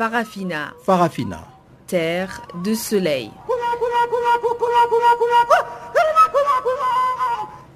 [0.00, 0.72] Farafina.
[0.82, 1.46] Farafina.
[1.86, 3.30] Terre de soleil.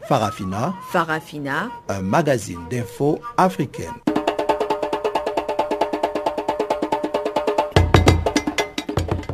[0.09, 0.74] Farafina.
[0.91, 1.68] Farafina.
[1.91, 3.92] Un magazine d'infos africaine.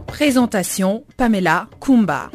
[0.09, 2.29] Présentation Pamela Kumba.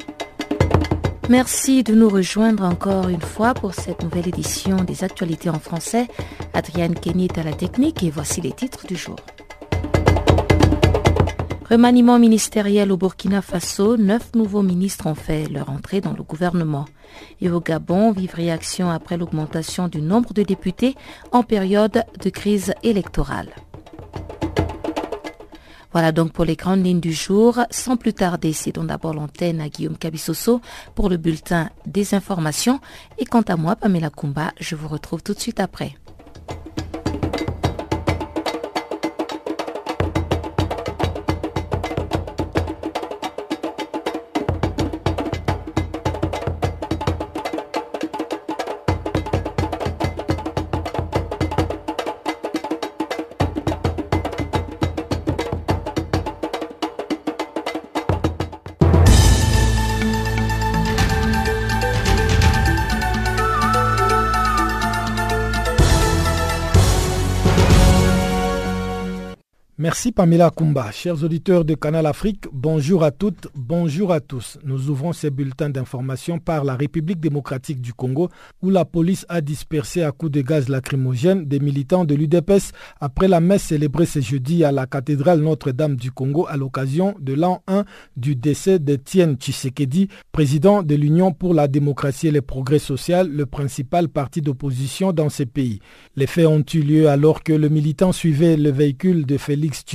[1.28, 6.08] Merci de nous rejoindre encore une fois pour cette nouvelle édition des actualités en français.
[6.54, 9.18] Adrienne Kenny est à la technique et voici les titres du jour.
[11.70, 16.86] Remaniement ministériel au Burkina Faso, neuf nouveaux ministres ont fait leur entrée dans le gouvernement.
[17.42, 20.96] Et au Gabon, vive réaction après l'augmentation du nombre de députés
[21.32, 23.50] en période de crise électorale.
[25.92, 27.60] Voilà donc pour les grandes lignes du jour.
[27.72, 30.62] Sans plus tarder, cédons d'abord l'antenne à Guillaume Cabissoso
[30.94, 32.80] pour le bulletin des informations.
[33.18, 35.96] Et quant à moi, Pamela Kumba, je vous retrouve tout de suite après.
[70.06, 70.92] Merci Pamela Kumba.
[70.92, 74.60] Chers auditeurs de Canal Afrique, bonjour à toutes, bonjour à tous.
[74.64, 78.30] Nous ouvrons ces bulletins d'information par la République démocratique du Congo
[78.62, 83.28] où la police a dispersé à coups de gaz lacrymogène des militants de l'UDPS après
[83.28, 87.64] la messe célébrée ce jeudi à la cathédrale Notre-Dame du Congo à l'occasion de l'an
[87.66, 87.84] 1
[88.16, 93.48] du décès d'Etienne Tshisekedi, président de l'Union pour la démocratie et le progrès social, le
[93.48, 95.80] principal parti d'opposition dans ce pays.
[96.16, 99.95] Les faits ont eu lieu alors que le militant suivait le véhicule de Félix Tshisekedi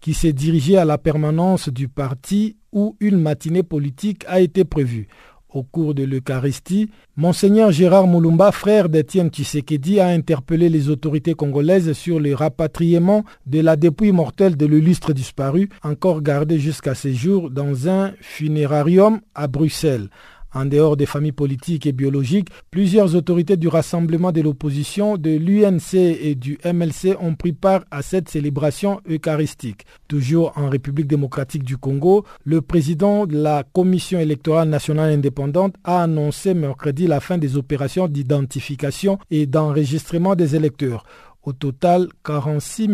[0.00, 5.08] qui s'est dirigé à la permanence du parti où une matinée politique a été prévue.
[5.54, 11.92] Au cours de l'Eucharistie, Monseigneur Gérard Moulumba, frère d'Étienne Tshisekedi, a interpellé les autorités congolaises
[11.92, 17.50] sur le rapatriement de la dépouille mortelle de l'illustre disparu, encore gardée jusqu'à ce jour
[17.50, 20.08] dans un funérarium à Bruxelles.
[20.54, 25.94] En dehors des familles politiques et biologiques, plusieurs autorités du Rassemblement de l'opposition, de l'UNC
[25.94, 29.84] et du MLC ont pris part à cette célébration eucharistique.
[30.06, 36.04] Toujours en République démocratique du Congo, le président de la Commission électorale nationale indépendante a
[36.04, 41.04] annoncé mercredi la fin des opérations d'identification et d'enregistrement des électeurs.
[41.44, 42.88] Au total, 46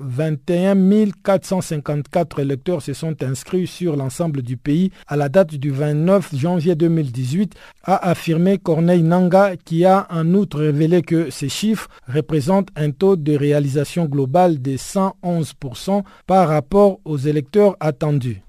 [0.00, 6.34] 21 454 électeurs se sont inscrits sur l'ensemble du pays à la date du 29
[6.34, 12.70] janvier 2018, a affirmé Corneille Nanga, qui a en outre révélé que ces chiffres représentent
[12.74, 18.40] un taux de réalisation global de 111% par rapport aux électeurs attendus.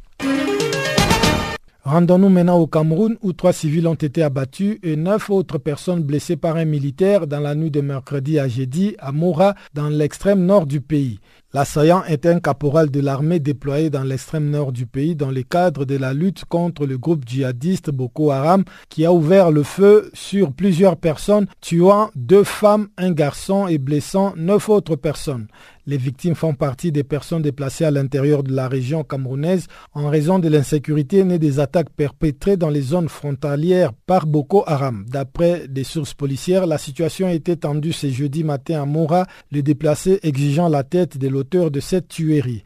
[1.83, 6.37] Rendons-nous maintenant au Cameroun où trois civils ont été abattus et neuf autres personnes blessées
[6.37, 10.67] par un militaire dans la nuit de mercredi à jeudi à Mora dans l'extrême nord
[10.67, 11.19] du pays.
[11.53, 15.83] L'assaillant est un caporal de l'armée déployé dans l'extrême nord du pays dans le cadre
[15.83, 20.53] de la lutte contre le groupe djihadiste Boko Haram qui a ouvert le feu sur
[20.53, 25.47] plusieurs personnes, tuant deux femmes, un garçon et blessant neuf autres personnes.
[25.87, 30.37] Les victimes font partie des personnes déplacées à l'intérieur de la région camerounaise en raison
[30.37, 35.05] de l'insécurité née des attaques perpétrées dans les zones frontalières par Boko Haram.
[35.09, 40.19] D'après des sources policières, la situation été tendue ce jeudi matin à Mora, les déplacés
[40.21, 42.63] exigeant la tête de de cette tuerie.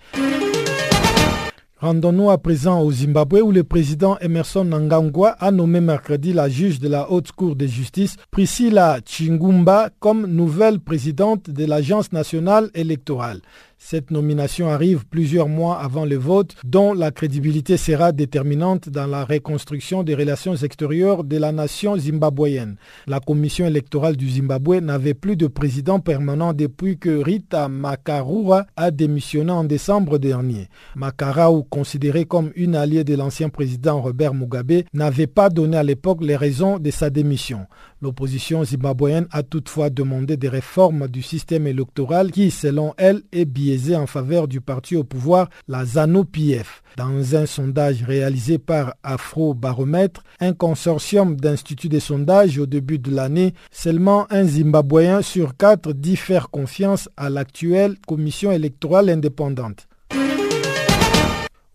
[1.78, 6.80] Rendons-nous à présent au Zimbabwe où le président Emerson Nangangwa a nommé mercredi la juge
[6.80, 13.42] de la Haute Cour de justice Priscilla Chingumba comme nouvelle présidente de l'Agence nationale électorale.
[13.88, 19.24] Cette nomination arrive plusieurs mois avant le vote, dont la crédibilité sera déterminante dans la
[19.26, 22.78] reconstruction des relations extérieures de la nation zimbabwéenne.
[23.06, 28.90] La commission électorale du Zimbabwe n'avait plus de président permanent depuis que Rita Makarura a
[28.90, 30.68] démissionné en décembre dernier.
[30.96, 36.24] Makarau, considéré comme une alliée de l'ancien président Robert Mugabe, n'avait pas donné à l'époque
[36.24, 37.68] les raisons de sa démission.
[38.02, 43.96] L'opposition zimbabwéenne a toutefois demandé des réformes du système électoral qui, selon elle, est biaisé
[43.96, 46.84] en faveur du parti au pouvoir, la ZANU-PF.
[46.98, 53.54] Dans un sondage réalisé par Afro-Baromètre, un consortium d'instituts de sondage au début de l'année,
[53.72, 59.88] seulement un Zimbabwéen sur quatre dit faire confiance à l'actuelle commission électorale indépendante.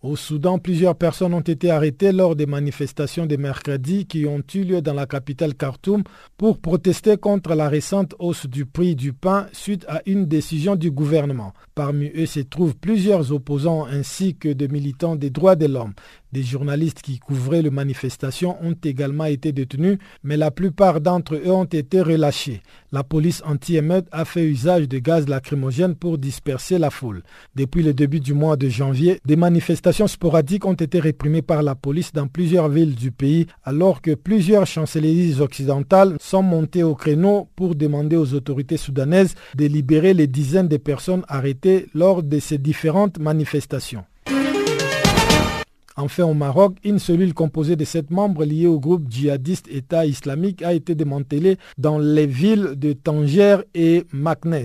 [0.02, 4.64] Au Soudan, plusieurs personnes ont été arrêtées lors des manifestations de mercredi qui ont eu
[4.64, 6.04] lieu dans la capitale Khartoum
[6.38, 10.90] pour protester contre la récente hausse du prix du pain suite à une décision du
[10.90, 11.52] gouvernement.
[11.74, 15.92] Parmi eux se trouvent plusieurs opposants ainsi que des militants des droits de l'homme.
[16.32, 21.50] Des journalistes qui couvraient les manifestations ont également été détenus, mais la plupart d'entre eux
[21.50, 22.62] ont été relâchés.
[22.92, 27.22] La police anti-émeute a fait usage de gaz lacrymogène pour disperser la foule.
[27.56, 31.74] Depuis le début du mois de janvier, des manifestations sporadiques ont été réprimées par la
[31.74, 37.48] police dans plusieurs villes du pays, alors que plusieurs chancelleries occidentales sont montées au créneau
[37.56, 42.58] pour demander aux autorités soudanaises de libérer les dizaines de personnes arrêtées lors de ces
[42.58, 44.04] différentes manifestations.
[45.96, 50.62] Enfin, au Maroc, une cellule composée de sept membres liés au groupe djihadiste État islamique
[50.62, 54.64] a été démantelée dans les villes de Tanger et Maknes.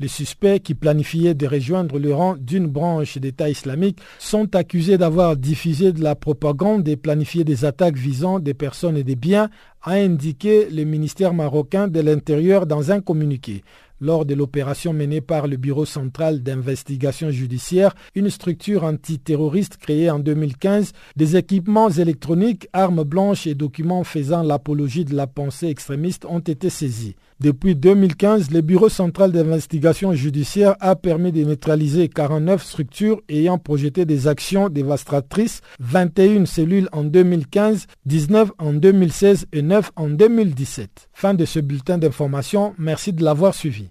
[0.00, 5.36] Les suspects qui planifiaient de rejoindre le rang d'une branche d'État islamique sont accusés d'avoir
[5.36, 9.50] diffusé de la propagande et planifié des attaques visant des personnes et des biens,
[9.82, 13.62] a indiqué le ministère marocain de l'Intérieur dans un communiqué
[14.00, 20.18] lors de l'opération menée par le Bureau central d'investigation judiciaire, une structure antiterroriste créée en
[20.18, 26.40] 2015, des équipements électroniques, armes blanches et documents faisant l'apologie de la pensée extrémiste ont
[26.40, 27.16] été saisis.
[27.44, 34.06] Depuis 2015, le Bureau central d'investigation judiciaire a permis de neutraliser 49 structures ayant projeté
[34.06, 41.10] des actions dévastatrices, 21 cellules en 2015, 19 en 2016 et 9 en 2017.
[41.12, 42.74] Fin de ce bulletin d'information.
[42.78, 43.90] Merci de l'avoir suivi.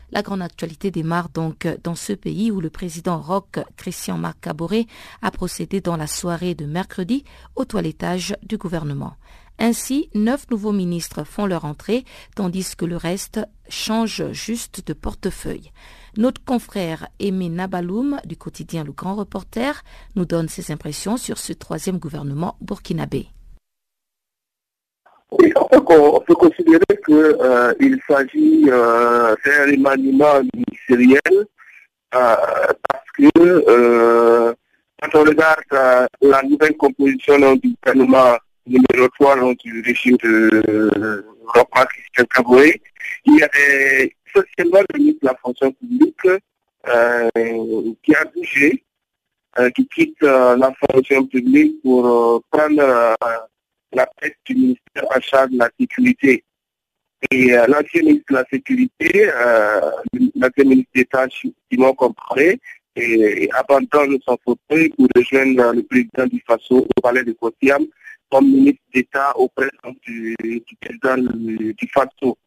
[0.11, 4.85] La grande actualité démarre donc dans ce pays où le président Roch Christian Marc Caboret
[5.21, 7.23] a procédé dans la soirée de mercredi
[7.55, 9.15] au toilettage du gouvernement.
[9.57, 12.03] Ainsi, neuf nouveaux ministres font leur entrée,
[12.35, 15.71] tandis que le reste change juste de portefeuille.
[16.17, 19.83] Notre confrère Aimé Nabaloum du quotidien Le Grand Reporter
[20.15, 23.29] nous donne ses impressions sur ce troisième gouvernement burkinabé.
[25.31, 31.21] Oui, on peut, considérer qu'il s'agit euh, d'un remaniement ministériel
[32.13, 32.35] euh,
[32.89, 34.55] parce que
[35.01, 42.25] quand on regarde la nouvelle composition du gouvernement numéro 3 du régime de Rocca Christian
[42.25, 42.81] Caboé,
[43.25, 46.21] il y a essentiellement le ministre de la fonction publique
[48.03, 48.83] qui a bougé,
[49.75, 53.15] qui quitte la fonction publique pour prendre
[53.93, 56.43] la tête du ministère en charge de la sécurité.
[57.29, 59.91] Et euh, l'ancien ministre de la Sécurité, euh,
[60.35, 61.27] l'ancien ministre d'État
[61.71, 62.59] Simon Comparé,
[62.95, 67.85] et, abandonne son fauteuil pour rejoindre le président du FASO au palais de Kotiam
[68.29, 69.69] comme ministre d'État auprès
[70.03, 70.35] du,
[70.81, 72.37] président du, FASO.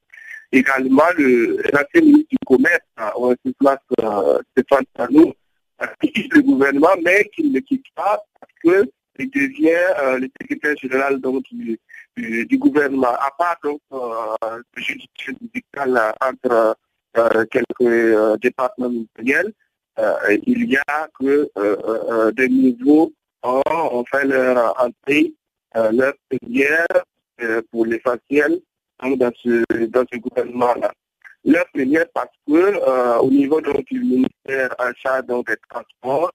[0.50, 2.80] Également, l'ancien ministre du Commerce,
[3.16, 5.32] on se place euh, Stéphane Sanou,
[6.00, 9.68] qui quitte le gouvernement, mais qui ne quitte pas parce que il devient
[10.00, 13.14] euh, le secrétaire général du, gouvernement.
[13.14, 16.76] À part donc euh, le judiciaire entre
[17.16, 19.52] euh, quelques départements ministériels,
[20.46, 25.32] il y a que des nouveaux ont fait leur entrée,
[25.74, 26.86] leur première
[27.70, 28.60] pour l'essentiel
[29.00, 30.92] dans ce, dans ce gouvernement-là.
[31.44, 36.32] Leur première parce que au niveau du ministère en charge des transports,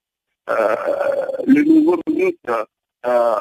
[0.49, 2.67] le nouveau ministre
[3.05, 3.35] euh,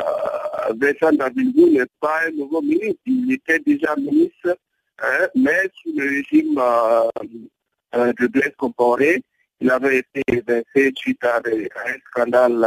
[0.77, 4.57] Vincent Davilou n'est pas un nouveau ministre, il était déjà ministre,
[5.01, 6.61] hein, mais sous le régime
[7.95, 9.23] euh, de Blaise Compaoré,
[9.61, 12.65] il avait été évincé suite à, un scandale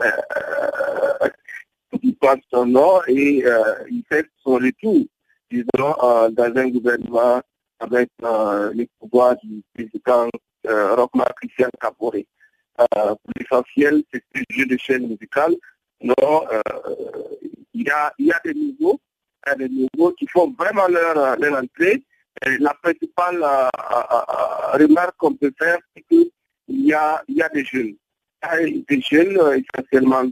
[0.00, 1.28] euh, euh,
[2.00, 3.44] qui passe son nom et
[3.90, 5.04] il fait son retour,
[5.50, 5.94] disons,
[6.30, 7.40] dans un gouvernement
[7.80, 8.10] avec
[8.74, 10.28] les pouvoirs du président
[10.64, 12.26] Rockmar Christian Caporé.
[12.76, 15.54] Pour l'essentiel, c'est un jeu de chaîne musicale.
[16.02, 16.46] Non,
[17.74, 19.00] il y a, y a des nouveaux,
[19.46, 19.68] y a des
[20.18, 22.02] qui font vraiment leur, leur entrée
[22.60, 26.30] la principale euh, euh, euh, remarque qu'on peut faire, c'est qu'il
[26.68, 27.96] y a, y a des jeunes.
[28.88, 30.24] Des jeunes, essentiellement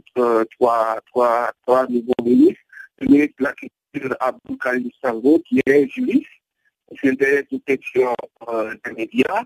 [0.57, 2.61] trois, trois, trois nouveaux ministres.
[2.99, 4.57] Le ministre de la Culture, Abdou
[5.01, 6.27] Sango, qui est juriste,
[6.89, 8.13] qui fait protection
[8.83, 9.43] des médias,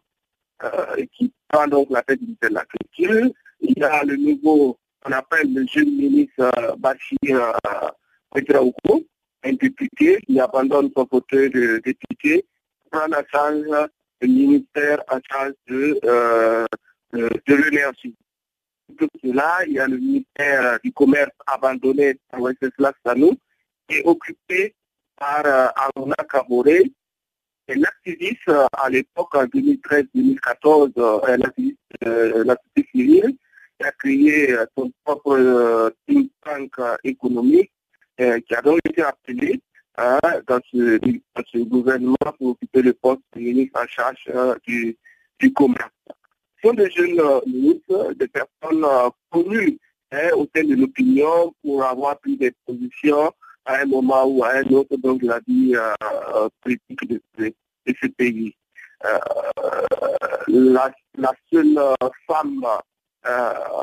[1.14, 3.32] qui prend donc la tête du ministère de la Culture.
[3.62, 7.54] Il y a le nouveau, on appelle le jeune ministre Bachir
[8.32, 9.06] Petraouko,
[9.44, 12.46] un député qui abandonne son fauteuil de député
[12.92, 13.64] prend en charge
[14.22, 16.66] le ministère en charge de, euh,
[17.48, 18.16] l'énergie.
[18.98, 23.36] Tout cela, il y a le ministère du commerce abandonné par Wenceslas Sanou,
[23.88, 24.76] qui est occupé
[25.18, 26.16] par euh, Aruna
[27.68, 32.56] l'activiste euh, à l'époque, en 2013-2014, euh, l'activiste euh,
[32.92, 33.36] civile,
[33.80, 36.72] qui a créé son propre think tank
[37.04, 37.72] économique,
[38.18, 39.60] qui a donc été appelé
[39.98, 45.90] Hein, dans, ce, gouvernement pour occuper le poste de ministre en charge euh, du, commerce.
[46.62, 49.80] Ce sont des jeunes euh, ministres, des personnes euh, connues
[50.12, 53.32] hein, au sein de l'opinion pour avoir pris des positions
[53.66, 55.76] à un moment ou à un autre dans la vie
[56.62, 57.08] politique
[57.38, 57.54] de,
[57.88, 58.56] ce pays.
[60.48, 60.92] La,
[61.52, 61.80] seule
[62.28, 62.66] femme,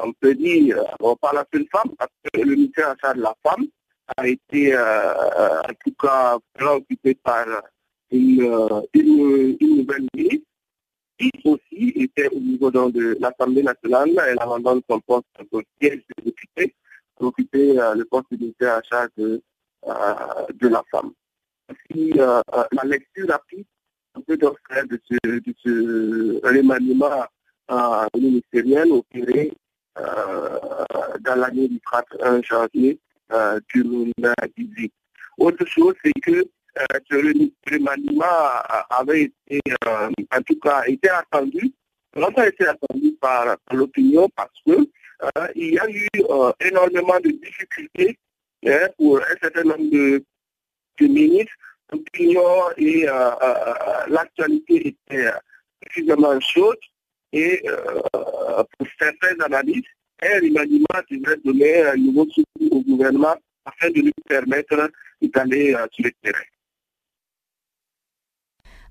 [0.04, 3.22] on peut dire, on pas la seule femme, parce que le ministère en charge de
[3.22, 3.66] la femme,
[4.16, 7.46] a été euh, en tout cas préoccupé par
[8.10, 8.42] une,
[8.94, 10.46] une, nouvelle ministre
[11.18, 14.10] qui aussi était au niveau de l'Assemblée nationale.
[14.28, 16.74] Elle abandonne son poste de siège député
[17.16, 19.40] pour occuper euh, le poste de ministère à charge de, euh,
[19.84, 21.12] de la femme.
[21.90, 23.64] Si la lecture rapide
[24.14, 24.46] un peu de
[25.10, 27.24] ce, de ce remaniement
[28.14, 29.52] ministériel opéré
[29.96, 32.98] dans l'année du 31 janvier
[33.74, 34.92] 2018.
[35.38, 36.44] Autre chose, c'est que
[36.78, 38.24] euh, ce remaniement
[38.90, 41.72] avait été, euh, en tout cas, été attendu,
[42.14, 46.08] longtemps été attendu par, l'opinion parce que euh, il y a eu
[46.60, 48.18] énormément de difficultés
[48.66, 50.24] hein, pour un certain nombre de,
[51.00, 51.52] ministres.
[51.90, 53.06] L'opinion et
[54.08, 55.30] l'actualité étaient
[55.82, 56.78] suffisamment chaudes
[57.32, 57.60] et
[58.12, 59.82] pour certaines analyses,
[60.22, 64.90] un remaniement devrait donner un nouveau souffle au gouvernement afin de lui permettre
[65.20, 66.44] d'aller euh, sur le terrain.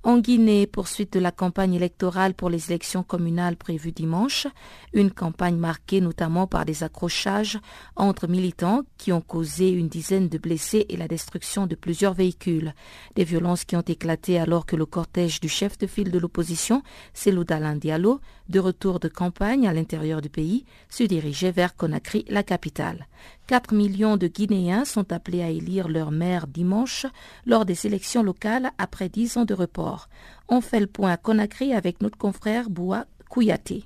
[0.03, 4.47] En Guinée, poursuite de la campagne électorale pour les élections communales prévues dimanche,
[4.93, 7.59] une campagne marquée notamment par des accrochages
[7.95, 12.73] entre militants qui ont causé une dizaine de blessés et la destruction de plusieurs véhicules.
[13.13, 16.81] Des violences qui ont éclaté alors que le cortège du chef de file de l'opposition,
[17.13, 22.25] Selou Dalin Diallo, de retour de campagne à l'intérieur du pays, se dirigeait vers Conakry,
[22.29, 23.07] la capitale.
[23.47, 27.07] 4 millions de Guinéens sont appelés à élire leur maire dimanche
[27.47, 30.09] lors des élections locales après 10 ans de report.
[30.49, 33.85] On fait le point à Conakry avec notre confrère Boua Kouyaté.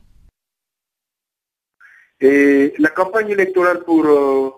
[2.21, 4.49] La campagne électorale pour euh,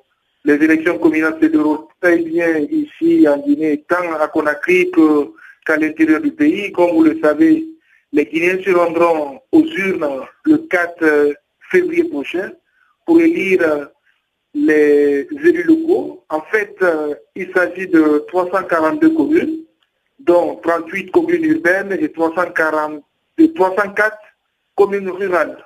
[0.45, 4.89] les élections communales se déroule très bien ici en Guinée, tant à Conakry
[5.65, 6.71] qu'à l'intérieur du pays.
[6.71, 7.67] Comme vous le savez,
[8.13, 11.33] les Guinéens se rendront aux urnes le 4 euh,
[11.71, 12.51] février prochain
[13.05, 13.85] pour élire euh,
[14.53, 16.23] les élus locaux.
[16.29, 19.57] En fait, euh, il s'agit de 342 communes,
[20.19, 23.03] dont 38 communes urbaines et 340,
[23.55, 24.17] 304
[24.75, 25.63] communes rurales.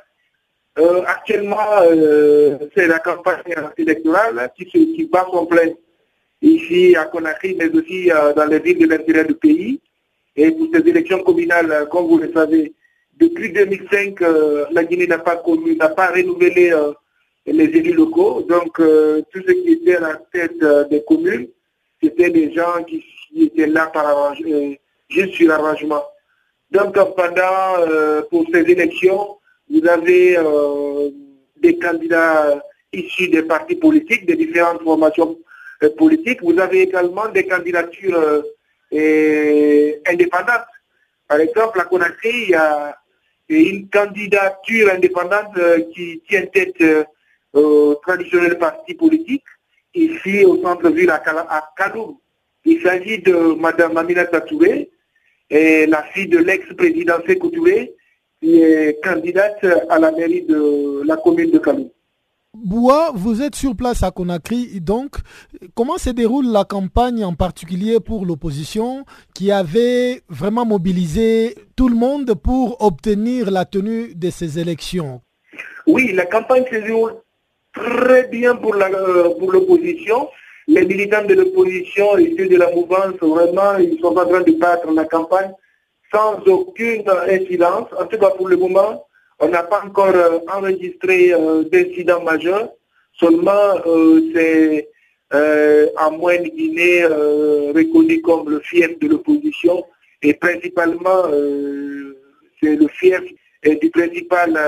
[1.06, 1.82] Actuellement,
[2.74, 5.70] c'est la campagne électorale qui, qui bat son plein
[6.42, 9.82] ici à Conakry, mais aussi dans les villes de l'intérieur du pays.
[10.36, 12.74] Et pour ces élections communales, comme vous le savez,
[13.20, 14.20] depuis 2005,
[14.72, 16.74] la Guinée n'a pas connu, n'a pas renouvelé
[17.46, 18.42] les élus locaux.
[18.48, 21.48] Donc, euh, tous ceux qui étaient à la tête euh, des communes,
[22.02, 23.04] c'était des gens qui,
[23.36, 24.74] étaient là par euh,
[25.10, 26.04] juste sur l'arrangement.
[26.72, 29.38] Donc, pendant, pour ces élections,
[29.70, 30.38] vous avez
[31.58, 35.38] des candidats issus des partis politiques, des différentes formations
[35.98, 36.42] politiques.
[36.42, 38.44] Vous avez également des candidatures
[38.92, 40.68] indépendantes.
[41.28, 42.98] Par exemple, à Conakry, il y a
[43.50, 45.58] une candidature indépendante
[45.94, 46.82] qui tient tête
[47.56, 49.44] euh, traditionnel parti politique,
[49.94, 51.22] ici au centre-ville à,
[51.78, 52.18] Kaloum.
[52.64, 54.90] Il s'agit de Mme Aminata Touré,
[55.50, 61.52] et la fille de l'ex-président Sekou qui est candidate à la mairie de la commune
[61.52, 61.92] de Kalou.
[62.64, 65.16] Boua, vous êtes sur place à Conakry, donc
[65.74, 71.96] comment se déroule la campagne en particulier pour l'opposition qui avait vraiment mobilisé tout le
[71.96, 75.22] monde pour obtenir la tenue de ces élections?
[75.88, 77.16] Oui, la campagne se déroule
[77.74, 80.28] très bien pour euh, l'opposition.
[80.68, 84.60] les militants de l'opposition et ceux de la mouvance, vraiment, ils sont en train de
[84.60, 85.52] battre la campagne
[86.14, 87.88] sans aucune incidence.
[87.98, 89.06] En tout cas, pour le moment,
[89.42, 92.70] on n'a pas encore euh, enregistré euh, d'incidents majeurs.
[93.14, 94.88] Seulement, euh, c'est
[95.98, 99.86] en moyenne Guinée reconnu comme le fief de l'opposition
[100.22, 101.24] et principalement
[102.62, 103.22] c'est le fief
[103.64, 104.60] du principal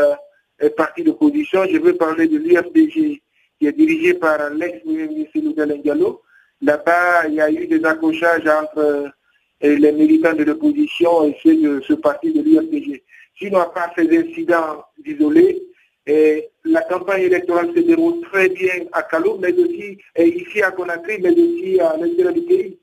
[0.77, 1.65] parti d'opposition.
[1.69, 3.21] Je veux parler de l'UFDG
[3.59, 6.21] qui est dirigé par l'ex-premier ministre Ngalo.
[6.61, 9.11] Là-bas, il y a eu des accrochages entre
[9.59, 13.03] les militants de l'opposition et ceux de ce parti de l'UFDG.
[13.37, 15.61] Sinon, à part ces incidents isolés,
[16.05, 21.19] et la campagne électorale se déroule très bien à Kalou, mais aussi ici à Conakry,
[21.21, 22.77] mais aussi à l'intérieur du pays.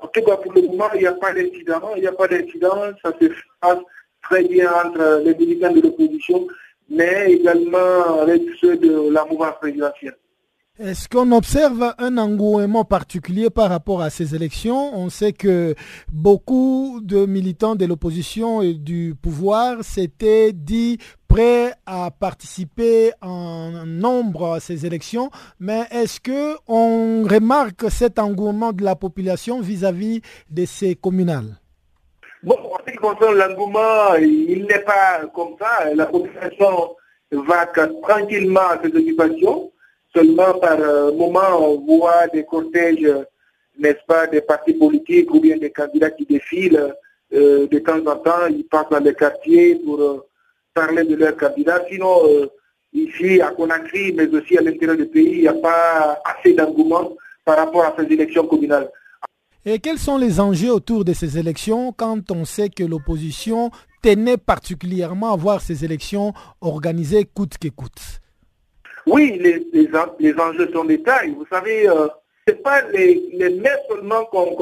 [0.00, 1.94] En tout cas, pour le moment, il n'y a pas d'incident.
[1.96, 2.92] Il n'y a pas d'incident.
[3.02, 3.26] Ça se
[3.60, 3.78] passe
[4.22, 6.46] très bien entre les militants de l'opposition,
[6.88, 10.16] mais également avec ceux de la mouvance présidentielle.
[10.82, 14.96] Est-ce qu'on observe un engouement particulier par rapport à ces élections?
[14.96, 15.74] On sait que
[16.10, 20.96] beaucoup de militants de l'opposition et du pouvoir s'étaient dit
[21.28, 28.72] prêts à participer en nombre à ces élections, mais est-ce que on remarque cet engouement
[28.72, 31.58] de la population vis-à-vis de ces communales?
[32.42, 35.94] Bon, en ce qui concerne l'engouement, il n'est pas comme ça.
[35.94, 36.96] La population
[37.32, 39.70] va tranquillement à ses occupations.
[40.14, 43.06] Seulement par euh, moment, on voit des cortèges,
[43.78, 46.94] n'est-ce pas, des partis politiques ou bien des candidats qui défilent
[47.32, 48.46] euh, de temps en temps.
[48.50, 50.26] Ils passent dans les quartiers pour euh,
[50.74, 51.84] parler de leurs candidats.
[51.88, 52.22] Sinon,
[52.92, 57.12] ici à Conakry, mais aussi à l'intérieur du pays, il n'y a pas assez d'engouement
[57.44, 58.90] par rapport à ces élections communales.
[59.64, 63.70] Et quels sont les enjeux autour de ces élections quand on sait que l'opposition
[64.02, 68.20] tenait particulièrement à voir ces élections organisées coûte que coûte?
[69.10, 71.34] Oui, les, les, enjeux sont des tailles.
[71.36, 72.06] Vous savez, euh,
[72.46, 74.52] ce n'est pas les, les seulement qu'on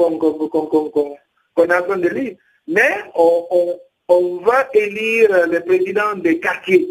[1.65, 2.35] est en train de lire,
[2.67, 6.87] mais on, on, va élire le président des quartiers.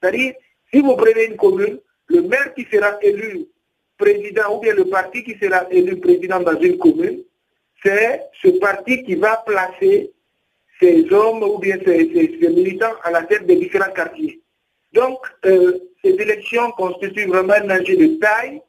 [0.00, 0.34] C'est-à-dire,
[0.72, 3.46] si vous prenez une commune, le maire qui sera élu
[3.98, 7.22] président ou bien le parti qui sera élu président dans une commune,
[7.84, 10.12] c'est ce parti qui va placer
[10.80, 14.40] ces hommes ou bien ces, ces militants à la tête des différents quartiers.
[14.92, 18.62] Donc, euh, ces élections constituent vraiment un enjeu de taille,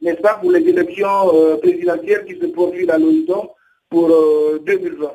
[0.00, 3.50] n'est-ce pas, pour les élections euh, présidentielles qui se profilent à l'horizon
[3.88, 4.08] pour
[4.64, 5.04] 2020.
[5.04, 5.08] Euh,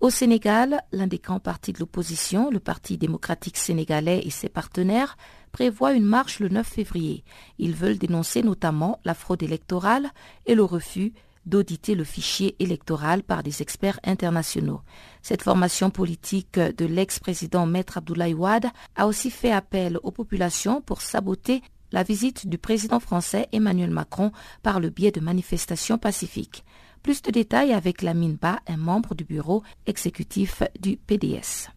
[0.00, 5.16] Au Sénégal, l'un des grands partis de l'opposition, le Parti démocratique sénégalais et ses partenaires,
[5.52, 7.24] prévoit une marche le 9 février.
[7.58, 10.10] Ils veulent dénoncer notamment la fraude électorale
[10.46, 11.12] et le refus
[11.46, 14.80] d'auditer le fichier électoral par des experts internationaux.
[15.22, 21.00] Cette formation politique de l'ex-président Maître Abdoulaye Wade a aussi fait appel aux populations pour
[21.00, 26.64] saboter la visite du président français Emmanuel Macron par le biais de manifestations pacifiques.
[27.02, 31.68] Plus de détails avec Lamine Ba, un membre du bureau exécutif du PDS.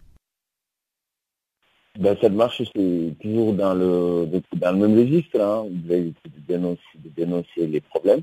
[1.99, 7.67] Ben, cette marche, c'est toujours dans le, dans le même registre, hein, de, de dénoncer
[7.67, 8.21] les problèmes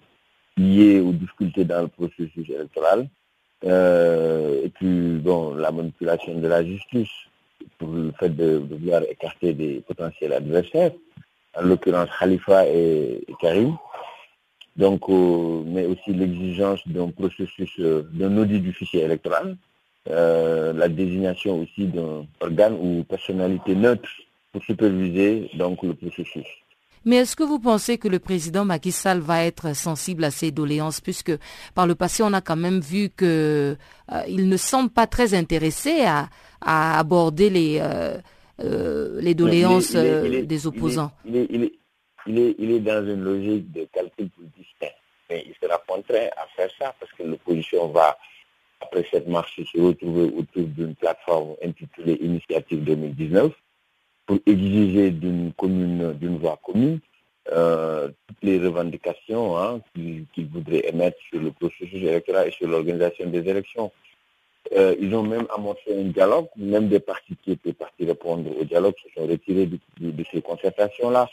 [0.56, 3.08] liées aux difficultés dans le processus électoral,
[3.64, 7.08] euh, et puis bon, la manipulation de la justice
[7.78, 10.92] pour le fait de, vouloir écarter des potentiels adversaires,
[11.56, 13.76] en l'occurrence Khalifa et, Karim.
[14.76, 19.56] Donc, euh, mais aussi l'exigence d'un processus, euh, d'un audit du fichier électoral,
[20.06, 24.10] la désignation aussi d'un organe ou personnalité neutre
[24.52, 26.44] pour superviser donc le processus.
[27.04, 30.50] Mais est-ce que vous pensez que le président Macky Sall va être sensible à ces
[30.50, 31.32] doléances, puisque
[31.74, 33.76] par le passé, on a quand même vu qu'il euh,
[34.28, 36.28] ne semble pas très intéressé à,
[36.98, 38.16] aborder les, euh,
[38.60, 41.10] euh, les doléances des opposants.
[41.26, 44.66] il est, il est, dans une logique de calcul politique,
[45.28, 48.16] mais il sera contraint à faire ça parce que l'opposition va,
[48.80, 53.52] après cette marche, se retrouver autour d'une plateforme intitulée Initiative 2019
[54.26, 57.00] pour exiger d'une commune, d'une voie commune,
[57.52, 63.28] euh, toutes les revendications hein, qu'ils voudraient émettre sur le processus électoral et sur l'organisation
[63.28, 63.92] des élections.
[64.72, 68.64] Euh, ils ont même amorcé un dialogue, même des partis qui étaient partis répondre au
[68.64, 71.28] dialogue se sont retirés de, ces concertations-là.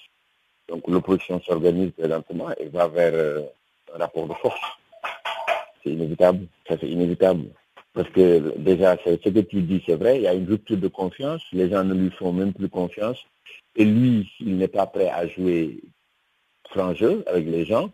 [0.68, 3.42] Donc l'opposition s'organise présentement et va vers euh,
[3.96, 4.60] un rapport de force.
[5.82, 7.46] C'est inévitable, ça c'est inévitable.
[7.94, 10.88] Parce que déjà, ce que tu dis, c'est vrai, il y a une rupture de
[10.88, 13.18] confiance, les gens ne lui font même plus confiance.
[13.76, 15.82] Et lui, il n'est pas prêt à jouer
[16.70, 17.92] franc jeu avec les gens,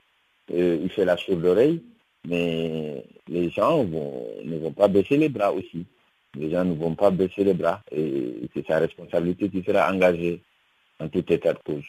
[0.53, 1.81] euh, il fait la sourde oreille,
[2.27, 5.85] mais les gens ne vont pas baisser les bras aussi.
[6.35, 10.41] Les gens ne vont pas baisser les bras et c'est sa responsabilité qui sera engagée
[10.99, 11.83] en tout état de cause.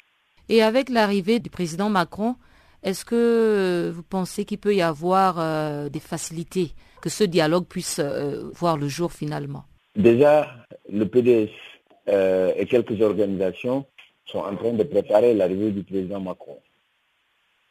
[0.49, 2.37] Et avec l'arrivée du président Macron,
[2.83, 7.99] est-ce que vous pensez qu'il peut y avoir euh, des facilités, que ce dialogue puisse
[7.99, 9.65] euh, voir le jour finalement
[9.97, 10.49] Déjà,
[10.89, 11.51] le PDS
[12.09, 13.85] euh, et quelques organisations
[14.27, 16.59] sont en train de préparer l'arrivée du président Macron.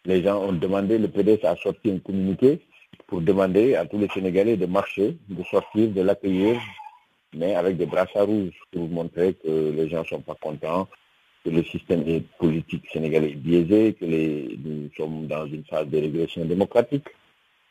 [0.05, 2.59] Les gens ont demandé, le PDS a sorti un communiqué
[3.07, 6.59] pour demander à tous les Sénégalais de marcher, de sortir, de l'accueillir,
[7.33, 10.87] mais avec des brassards rouges pour montrer que les gens ne sont pas contents,
[11.45, 12.03] que le système
[12.39, 17.05] politique sénégalais est biaisé, que nous sommes dans une phase de régression démocratique,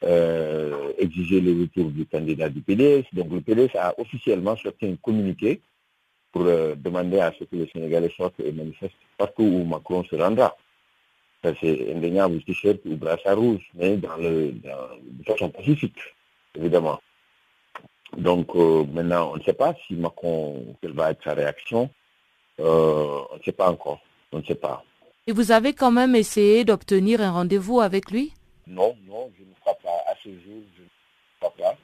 [0.04, 3.04] euh, exiger le retour du candidat du PDS.
[3.12, 5.60] Donc le PDS a officiellement sorti un communiqué
[6.32, 10.16] pour euh, demander à ce que les Sénégalais sortent et manifestent partout où Macron se
[10.16, 10.56] rendra.
[11.42, 15.98] Ça c'est indéniable t-shirt ou brassard rouge, mais dans le, de façon pacifique,
[16.54, 17.00] évidemment.
[18.16, 21.90] Donc euh, maintenant, on ne sait pas si Macron, quelle va être sa réaction.
[22.60, 24.00] Euh, on ne sait pas encore.
[24.32, 24.82] On ne sait pas.
[25.26, 28.32] Et vous avez quand même essayé d'obtenir un rendez-vous avec lui?
[28.66, 29.55] Non, non, je ne
[30.26, 30.88] ce jour, je ne
[31.40, 31.76] crois pas.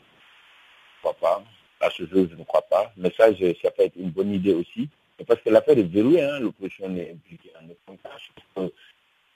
[1.02, 1.44] Je ne crois pas.
[1.80, 2.92] À ce jour, je ne crois pas.
[2.96, 3.26] Mais ça,
[3.62, 4.88] ça peut être une bonne idée aussi.
[5.26, 6.40] Parce que l'affaire est verrouillée, hein.
[6.40, 8.68] l'opposition est impliquée en aucun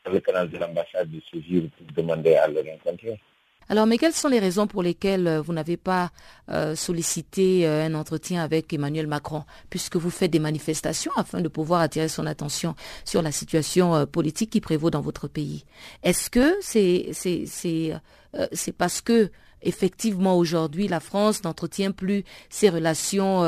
[0.08, 3.18] le canal de l'ambassade de saisir pour demander à le rencontrer.
[3.68, 6.10] Alors, mais quelles sont les raisons pour lesquelles euh, vous n'avez pas
[6.50, 11.48] euh, sollicité euh, un entretien avec Emmanuel Macron, puisque vous faites des manifestations afin de
[11.48, 15.64] pouvoir attirer son attention sur la situation politique qui prévaut dans votre pays?
[16.04, 17.92] Est-ce que c'est c'est
[18.76, 19.30] parce que
[19.62, 23.42] effectivement aujourd'hui la France n'entretient plus ses relations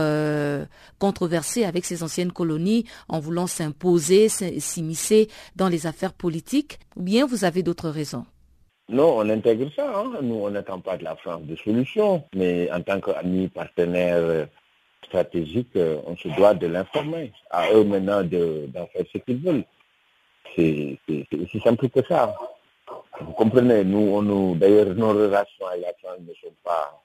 [0.98, 7.26] controversées avec ses anciennes colonies en voulant s'imposer, s'immiscer dans les affaires politiques, ou bien
[7.26, 8.24] vous avez d'autres raisons?
[8.90, 9.92] Non, on intègre ça.
[9.94, 10.12] Hein.
[10.22, 14.46] Nous, on n'attend pas de la France de solution, mais en tant qu'amis partenaires euh,
[15.04, 17.32] stratégiques, euh, on se doit de l'informer.
[17.50, 19.64] À eux maintenant d'en faire ce qu'ils veulent.
[20.56, 20.98] C'est
[21.38, 22.34] aussi simple que ça.
[23.20, 27.00] Vous comprenez, nous, on nous, d'ailleurs, nos relations avec la France ne sont pas.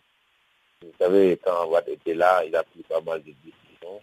[0.81, 4.01] Vous savez, quand Ouad était là, il a pris pas mal de décisions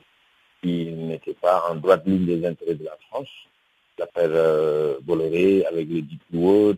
[0.63, 3.29] qui n'étaient pas en droite ligne des intérêts de la France.
[3.99, 6.77] L'affaire euh, Bolloré avec les diplômes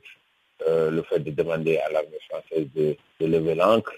[0.69, 3.93] euh, le fait de demander à l'armée française de, lever l'encre,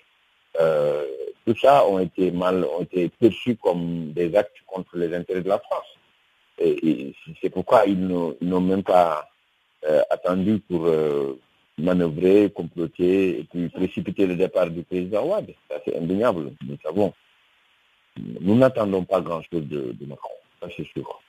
[0.61, 1.05] euh,
[1.47, 5.49] tout ça ont été mal, ont été perçus comme des actes contre les intérêts de
[5.49, 5.87] la France.
[6.59, 9.29] Et, c'est pourquoi ils n'ont même pas
[10.11, 10.89] attendu pour
[11.79, 15.53] manœuvrer, comploter et puis précipiter le départ du président Ouad.
[15.69, 17.13] Ça c'est indéniable, nous savons.
[18.17, 21.21] Nous n'attendons pas grand-chose de Macron, ça c'est sûr.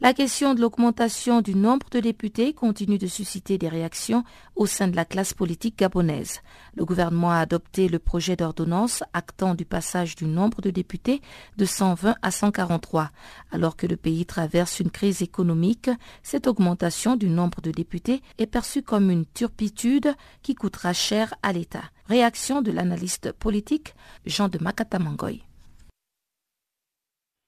[0.00, 4.24] La question de l'augmentation du nombre de députés continue de susciter des réactions
[4.56, 6.40] au sein de la classe politique gabonaise.
[6.74, 11.22] Le gouvernement a adopté le projet d'ordonnance actant du passage du nombre de députés
[11.58, 13.12] de 120 à 143.
[13.52, 15.90] Alors que le pays traverse une crise économique,
[16.24, 21.52] cette augmentation du nombre de députés est perçue comme une turpitude qui coûtera cher à
[21.52, 21.84] l'État.
[22.08, 23.94] Réaction de l'analyste politique
[24.26, 25.44] Jean de Makatamangoy.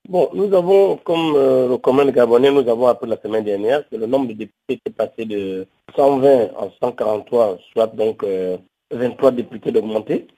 [0.09, 3.97] Bon, nous avons, comme euh, le commun gabonais, nous avons appris la semaine dernière que
[3.97, 5.67] le nombre de députés est passé de
[5.97, 8.23] 120 en 143, soit donc
[8.93, 10.29] 23 euh, députés d'augmenter.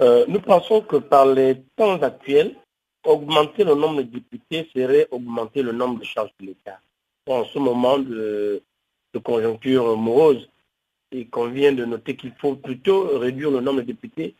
[0.00, 2.56] Euh, nous pensons que par les temps actuels,
[3.06, 6.80] augmenter le nombre de députés serait augmenter le nombre de charges de l'État.
[7.28, 8.60] En ce moment de,
[9.14, 10.48] de conjoncture morose,
[11.12, 14.34] il convient de noter qu'il faut plutôt réduire le nombre de députés.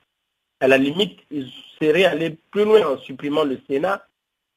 [0.58, 1.48] À la limite, il
[1.80, 4.04] serait aller plus loin en supprimant le Sénat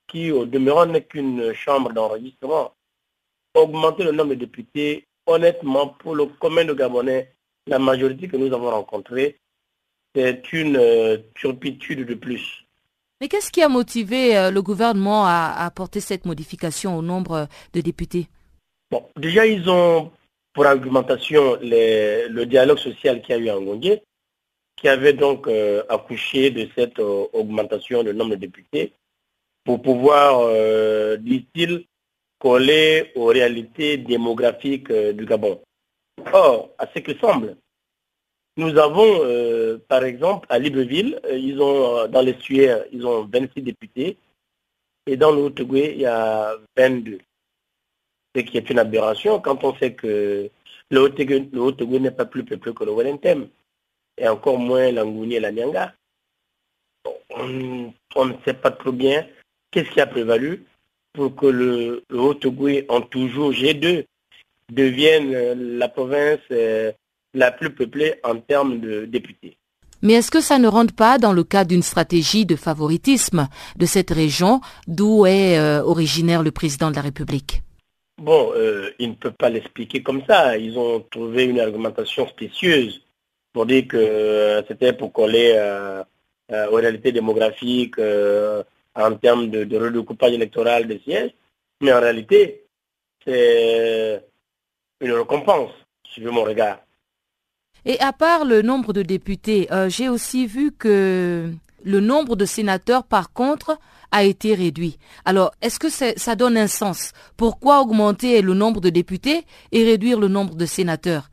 [0.08, 2.74] qui au demeurant n'est qu'une chambre d'enregistrement,
[3.54, 7.32] augmenter le nombre de députés, honnêtement, pour le commun de Gabonais,
[7.68, 9.40] la majorité que nous avons rencontrée,
[10.16, 12.66] c'est une euh, turpitude de plus.
[13.20, 17.82] Mais qu'est-ce qui a motivé euh, le gouvernement à, apporter cette modification au nombre de
[17.82, 18.28] députés?
[18.92, 20.12] Bon, déjà, ils ont
[20.54, 24.04] pour argumentation le dialogue social qui a eu en Gondier,
[24.78, 28.94] qui avait donc euh, accouché de cette augmentation du nombre de députés
[29.66, 31.86] pour pouvoir, euh, dit-il,
[32.40, 35.60] coller aux réalités démographiques euh, du Gabon.
[36.32, 37.58] Or, à ce que semble,
[38.58, 43.62] nous avons, euh, par exemple, à Libreville, ils ont, dans les Suères, ils ont 26
[43.64, 44.18] députés,
[45.08, 47.20] et dans haut il y a 22.
[48.36, 50.50] Ce qui est une aberration quand on sait que
[50.90, 53.50] le Haut-Tougoué n'est pas plus peuplé que le Wellington.
[54.18, 55.94] et encore moins la Ngouni et la Nyanga.
[57.30, 59.28] On, ne sait pas trop bien
[59.76, 60.64] qu'est-ce qui a prévalu
[61.12, 64.06] pour que le, le Haut-Togo en toujours G2
[64.72, 66.40] devienne la province
[67.34, 69.58] la plus peuplée en termes de députés?
[70.02, 73.86] Mais est-ce que ça ne rentre pas dans le cadre d'une stratégie de favoritisme de
[73.86, 74.62] cette région?
[74.88, 77.64] D'où est euh, originaire le président de la République?
[78.22, 80.58] Bon, euh, il ne peut pas l'expliquer comme ça.
[80.58, 83.02] Ils ont trouvé une argumentation spécieuse
[83.52, 85.60] pour dire que euh, c'était pour coller
[86.52, 87.96] aux réalités démographiques
[88.96, 91.34] en termes de, de redécoupage électoral des sièges.
[91.82, 92.66] Mais en réalité,
[93.26, 94.24] c'est
[95.02, 95.72] une récompense,
[96.04, 96.80] suivez mon regard.
[97.86, 101.52] Et à part le nombre de députés, euh, j'ai aussi vu que
[101.84, 103.78] le nombre de sénateurs, par contre,
[104.12, 104.98] a été réduit.
[105.24, 107.12] Alors, est-ce que ça donne un sens?
[107.38, 111.30] Pourquoi augmenter le nombre de députés et réduire le nombre de sénateurs?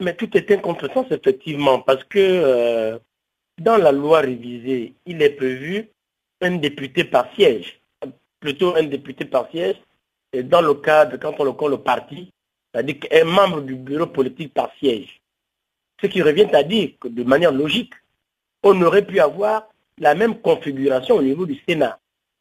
[0.00, 2.98] Mais tout est un contresens, effectivement, parce que euh,
[3.60, 5.88] dans la loi révisée, il est prévu
[6.42, 7.80] un député par siège,
[8.40, 9.76] plutôt un député par siège,
[10.32, 12.30] et dans le cadre, quand on le compte le parti,
[12.72, 15.20] c'est-à-dire qu'un membre du bureau politique par siège.
[16.00, 17.92] Ce qui revient à dire que de manière logique,
[18.62, 21.98] on aurait pu avoir la même configuration au niveau du Sénat.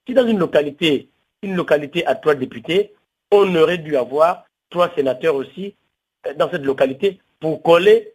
[0.07, 1.09] Si dans une localité,
[1.43, 2.93] une localité a trois députés,
[3.29, 5.75] on aurait dû avoir trois sénateurs aussi
[6.27, 8.13] euh, dans cette localité pour coller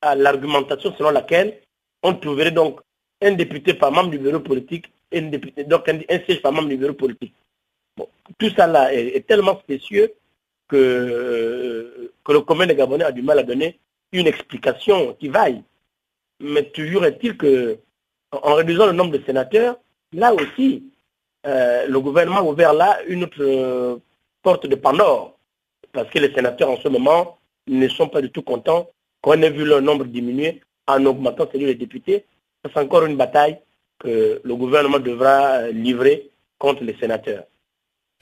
[0.00, 1.60] à l'argumentation selon laquelle
[2.02, 2.80] on trouverait donc
[3.22, 6.76] un député par membre du bureau politique une député, donc un, siège par membre du
[6.76, 7.34] bureau politique.
[8.38, 10.12] tout ça là est, tellement spécieux
[10.68, 13.78] que, euh, que le commun des Gabonais a du mal à donner
[14.12, 15.62] une explication qui vaille.
[16.40, 17.78] Mais toujours est-il que,
[18.32, 19.78] en réduisant le nombre de sénateurs,
[20.12, 20.84] là aussi,
[21.46, 23.96] euh, le gouvernement a ouvert là une autre euh,
[24.42, 25.38] porte de Pandore.
[25.92, 28.90] Parce que les sénateurs en ce moment ne sont pas du tout contents
[29.22, 32.24] qu'on ait vu leur nombre diminuer en augmentant celui des députés.
[32.64, 33.58] C'est encore une bataille
[33.98, 37.44] que le gouvernement devra euh, livrer contre les sénateurs.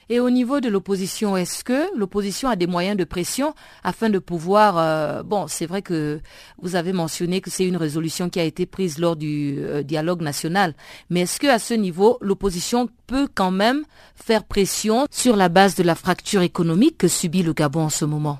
[0.09, 4.19] Et au niveau de l'opposition, est-ce que l'opposition a des moyens de pression afin de
[4.19, 4.77] pouvoir...
[4.77, 6.21] Euh, bon, c'est vrai que
[6.61, 10.21] vous avez mentionné que c'est une résolution qui a été prise lors du euh, dialogue
[10.21, 10.75] national,
[11.09, 13.83] mais est-ce que à ce niveau, l'opposition peut quand même
[14.15, 18.05] faire pression sur la base de la fracture économique que subit le Gabon en ce
[18.05, 18.39] moment?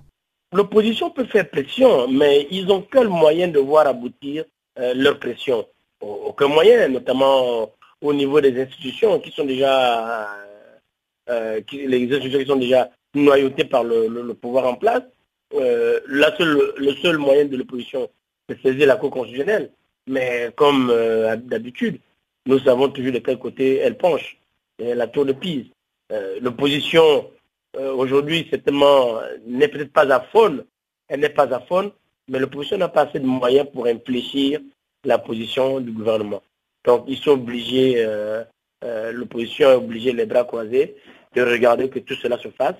[0.53, 4.45] L'opposition peut faire pression, mais ils n'ont quel moyen de voir aboutir
[4.79, 5.65] euh, leur pression?
[6.01, 10.27] Aucun moyen, notamment au niveau des institutions qui sont déjà
[11.29, 15.03] euh, les institutions qui sont déjà noyautées par le, pouvoir en place,
[15.53, 18.09] euh, le seul moyen de l'opposition,
[18.47, 19.71] c'est saisir la Cour constitutionnelle.
[20.07, 21.99] Mais comme euh, d'habitude,
[22.45, 24.37] nous savons toujours de quel côté elle penche.
[24.79, 25.65] la tour de Pise.
[26.41, 27.29] l'opposition,
[27.75, 30.63] aujourd'hui, certainement, n'est peut-être pas à faune.
[31.09, 31.91] Elle n'est pas à faune,
[32.29, 34.61] mais l'opposition n'a pas assez de moyens pour infléchir
[35.07, 36.43] la position du gouvernement.
[36.85, 38.05] Donc, ils sont obligés,
[39.11, 40.95] l'opposition est obligée, les bras croisés,
[41.35, 42.75] de regarder que tout cela se fasse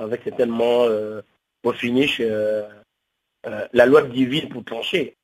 [0.00, 1.20] avec certainement euh,
[1.62, 2.66] au finish euh,
[3.46, 5.16] euh, la loi divine pour trancher.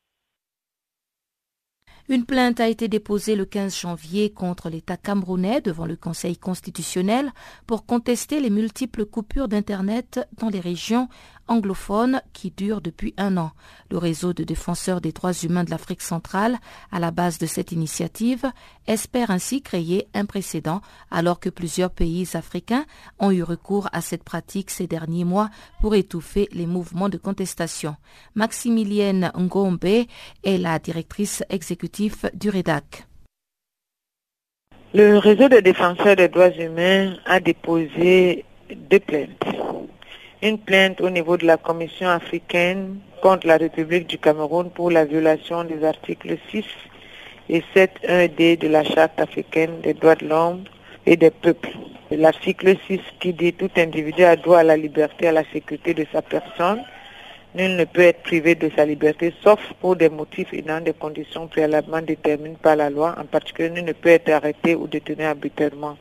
[2.08, 7.32] Une plainte a été déposée le 15 janvier contre l'État camerounais devant le Conseil constitutionnel
[7.66, 11.08] pour contester les multiples coupures d'Internet dans les régions
[11.48, 13.52] anglophones qui durent depuis un an.
[13.90, 16.59] Le réseau de défenseurs des droits humains de l'Afrique centrale,
[16.92, 18.46] à la base de cette initiative,
[18.87, 20.80] espère ainsi créer un précédent
[21.11, 22.87] alors que plusieurs pays africains
[23.18, 27.96] ont eu recours à cette pratique ces derniers mois pour étouffer les mouvements de contestation.
[28.35, 33.06] Maximilienne Ngombe est la directrice exécutive du REDAC.
[34.94, 38.44] Le réseau de défenseurs des droits humains a déposé
[38.90, 39.44] deux plaintes
[40.46, 45.04] une plainte au niveau de la Commission africaine contre la République du Cameroun pour la
[45.04, 46.64] violation des articles 6
[47.48, 50.62] et 7 1D de la Charte africaine des droits de l'homme
[51.04, 51.70] et des peuples.
[52.12, 56.06] L'article 6 qui dit tout individu a droit à la liberté à la sécurité de
[56.12, 56.80] sa personne.
[57.56, 60.92] Nul ne peut être privé de sa liberté sauf pour des motifs et dans des
[60.92, 63.16] conditions préalablement déterminées par la loi.
[63.18, 65.96] En particulier, nul ne peut être arrêté ou détenu arbitrairement.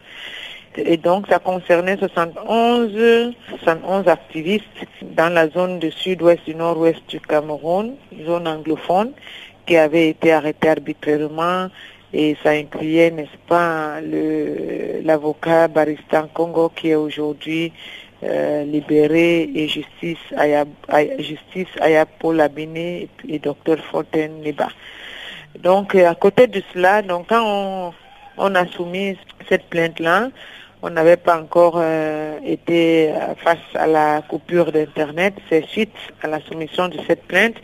[0.78, 4.64] Et donc, ça concernait 71, 71 activistes
[5.02, 9.12] dans la zone du sud-ouest du nord-ouest du Cameroun, zone anglophone,
[9.66, 11.70] qui avaient été arrêtés arbitrairement.
[12.14, 14.00] Et ça incluait, n'est-ce pas,
[15.04, 17.74] l'avocat Baristan Congo qui est aujourd'hui
[18.24, 20.70] euh, libéré et justice Ayab,
[21.20, 24.70] justice Ayapo et, docteur Fontaine Liba.
[25.60, 27.94] Donc, à côté de cela, donc quand
[28.38, 29.18] on a soumis
[29.50, 30.30] cette plainte-là,
[30.86, 33.12] on n'avait pas encore euh, été
[33.44, 35.34] face à la coupure d'Internet.
[35.50, 37.56] C'est suite à la soumission de cette plainte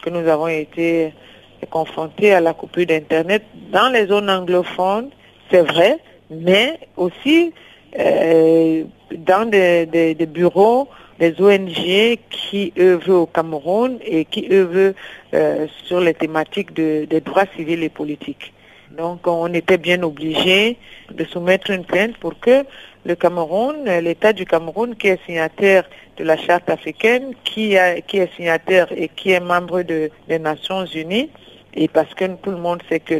[0.00, 1.12] que nous avons été
[1.60, 5.10] est confronté à la coupure d'Internet dans les zones anglophones,
[5.50, 5.98] c'est vrai,
[6.30, 7.52] mais aussi
[7.98, 10.86] euh, dans des, bureaux,
[11.18, 14.94] des ONG qui œuvrent au Cameroun et qui œuvrent
[15.34, 18.52] euh, sur les thématiques des droits civils et politiques.
[18.98, 20.76] Donc on était bien obligé
[21.14, 22.64] de soumettre une plainte pour que
[23.04, 25.84] le Cameroun, l'État du Cameroun qui est signataire
[26.16, 31.30] de la Charte africaine, qui, est signataire et qui est membre des Nations Unies,
[31.74, 33.14] et parce que tout le monde sait que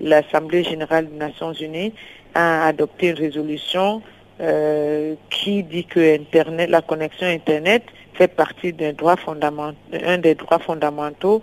[0.00, 1.92] l'Assemblée générale des Nations Unies
[2.34, 4.00] a adopté une résolution
[4.40, 7.82] euh, qui dit que Internet, la connexion Internet
[8.14, 9.74] fait partie d'un droit fondamental,
[10.06, 11.42] un des droits fondamentaux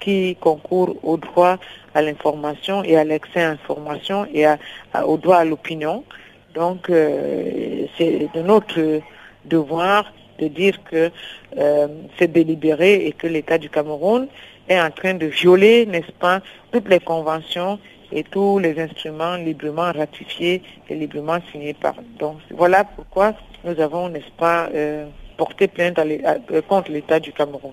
[0.00, 1.58] qui concourt au droit
[1.94, 4.44] à l'information et à l'accès à l'information et
[5.04, 6.04] au droit à l'opinion.
[6.54, 9.00] Donc, euh, c'est de notre
[9.44, 11.10] devoir de dire que
[11.58, 11.88] euh,
[12.18, 14.28] c'est délibéré et que l'État du Cameroun
[14.68, 16.40] est en train de violer, n'est-ce pas,
[16.72, 17.78] toutes les conventions
[18.12, 21.94] et tous les instruments librement ratifiés et librement signés par.
[22.18, 27.72] Donc voilà pourquoi nous avons, n'est-ce pas, euh, porté plainte euh, contre l'État du Cameroun.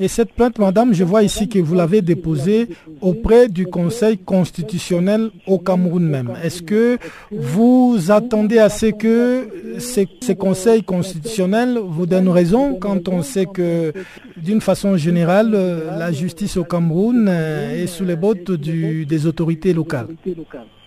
[0.00, 2.68] Et cette plainte, madame, je vois ici que vous l'avez déposée
[3.00, 6.32] auprès du Conseil constitutionnel au Cameroun même.
[6.42, 6.98] Est-ce que
[7.30, 13.92] vous attendez à ce que ces, conseils constitutionnels vous donnent raison quand on sait que,
[14.36, 15.52] d'une façon générale,
[15.98, 20.08] la justice au Cameroun est sous les bottes des autorités locales?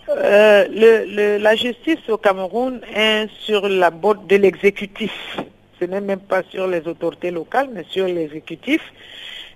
[0.10, 5.38] Euh, la justice au Cameroun est sur la botte de l'exécutif.
[5.80, 8.82] Ce n'est même pas sur les autorités locales, mais sur l'exécutif.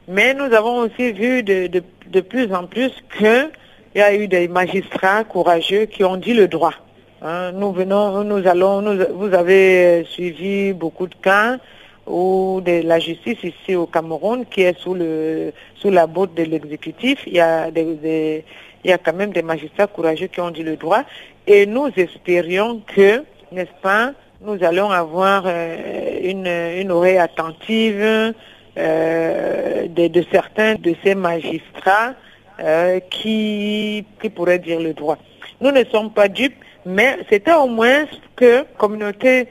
[0.08, 3.50] Mais nous avons aussi vu de, de, plus en plus qu'il
[3.96, 6.74] y a eu des magistrats courageux qui ont dit le droit.
[7.22, 8.82] Hein, nous venons, nous allons,
[9.14, 11.58] vous avez suivi beaucoup de cas
[12.08, 16.44] où de la justice ici au Cameroun qui est sous le sous la botte de
[16.44, 17.20] l'exécutif.
[17.28, 17.34] Il
[18.84, 21.04] il y a quand même des magistrats courageux qui ont dit le droit.
[21.48, 28.34] Et nous espérions que, n'est-ce pas, nous allons avoir euh, une, oreille attentive
[28.78, 32.14] euh, de, certains de ces magistrats
[32.60, 35.18] euh, qui, qui pourraient dire le droit.
[35.62, 39.48] Nous ne sommes pas dupes, mais c'était au moins que communauté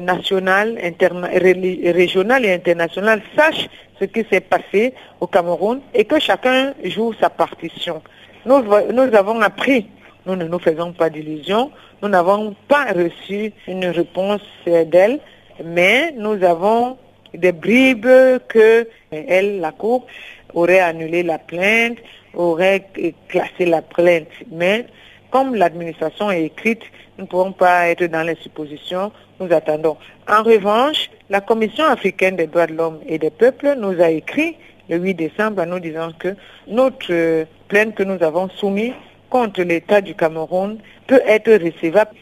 [0.00, 3.66] nationale, régionale et internationale sache
[3.98, 8.02] ce qui s'est passé au Cameroun et que chacun joue sa partition.
[8.44, 9.88] Nous, nous avons appris,
[10.26, 11.70] nous ne nous faisons pas d'illusions,
[12.02, 15.20] nous n'avons pas reçu une réponse d'elle,
[15.64, 16.96] mais nous avons
[17.34, 18.06] des bribes
[18.48, 20.06] que elle, la Cour,
[20.54, 21.98] aurait annulé la plainte,
[22.34, 22.86] aurait
[23.28, 24.28] classé la plainte.
[24.50, 24.86] Mais
[25.30, 26.82] comme l'administration est écrite,
[27.18, 29.96] nous ne pouvons pas être dans les suppositions, nous attendons.
[30.28, 34.56] En revanche, la Commission africaine des droits de l'homme et des peuples nous a écrit
[34.88, 36.36] le 8 décembre en nous disant que
[36.68, 38.92] notre plainte que nous avons soumise
[39.34, 42.12] contre l'État du Cameroun peut être recevable.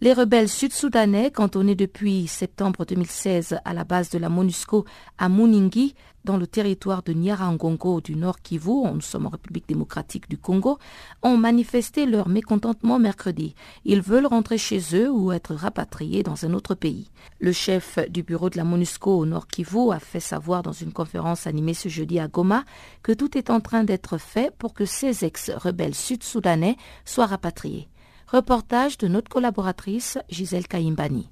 [0.00, 4.84] Les rebelles sud-soudanais, cantonnés depuis septembre 2016 à la base de la MONUSCO
[5.18, 10.30] à Muningi, dans le territoire de Nyarangongo du Nord Kivu, nous sommes en République démocratique
[10.30, 10.78] du Congo,
[11.24, 13.56] ont manifesté leur mécontentement mercredi.
[13.84, 17.10] Ils veulent rentrer chez eux ou être rapatriés dans un autre pays.
[17.40, 20.92] Le chef du bureau de la MONUSCO au Nord Kivu a fait savoir dans une
[20.92, 22.62] conférence animée ce jeudi à Goma
[23.02, 27.88] que tout est en train d'être fait pour que ces ex-rebelles sud-soudanais soient rapatriés.
[28.30, 31.30] Reportage de notre collaboratrice Gisèle Kaimbani.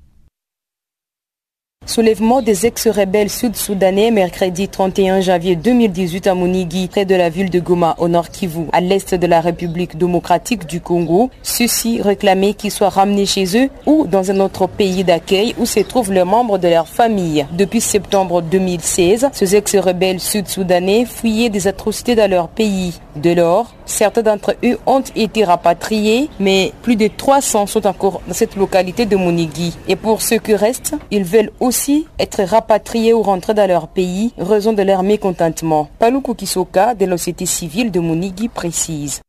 [1.84, 7.60] Soulèvement des ex-rebelles sud-soudanais mercredi 31 janvier 2018 à Monigui, près de la ville de
[7.60, 11.28] Goma, au nord Kivu, à l'est de la République démocratique du Congo.
[11.42, 15.80] Ceux-ci réclamaient qu'ils soient ramenés chez eux ou dans un autre pays d'accueil où se
[15.80, 17.46] trouvent les membres de leur famille.
[17.52, 22.98] Depuis septembre 2016, ces ex-rebelles sud-soudanais fuyaient des atrocités dans leur pays.
[23.16, 28.34] De lors, certains d'entre eux ont été rapatriés, mais plus de 300 sont encore dans
[28.34, 29.76] cette localité de Monigui.
[29.88, 34.32] Et pour ceux qui restent, ils veulent aussi être rapatriés ou rentrer dans leur pays,
[34.38, 35.88] raison de leur mécontentement.
[35.98, 39.22] Paluku Kisoka de la société civile de Monigi précise.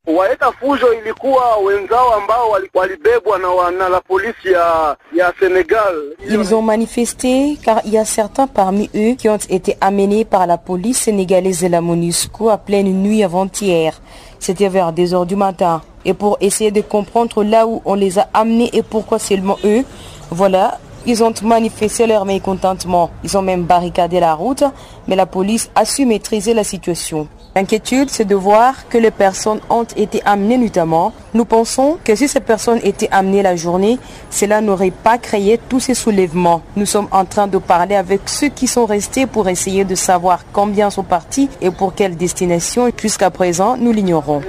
[6.30, 10.48] Ils ont manifesté car il y a certains parmi eux qui ont été amenés par
[10.48, 14.00] la police sénégalaise de la MONUSCO à pleine nuit avant-hier.
[14.40, 15.82] C'était vers des heures du matin.
[16.06, 19.84] Et pour essayer de comprendre là où on les a amenés et pourquoi seulement eux,
[20.32, 20.80] voilà,
[21.10, 23.10] Ils ont manifesté leur mécontentement.
[23.24, 24.66] Ils ont même barricadé la route,
[25.08, 27.30] mais la police a su maîtriser la situation.
[27.58, 31.12] L'inquiétude, c'est de voir que les personnes ont été amenées notamment.
[31.34, 33.98] Nous pensons que si ces personnes étaient amenées la journée,
[34.30, 36.62] cela n'aurait pas créé tous ces soulèvements.
[36.76, 40.42] Nous sommes en train de parler avec ceux qui sont restés pour essayer de savoir
[40.54, 42.92] combien sont partis et pour quelle destination.
[42.96, 44.44] Jusqu'à présent, nous l'ignorons.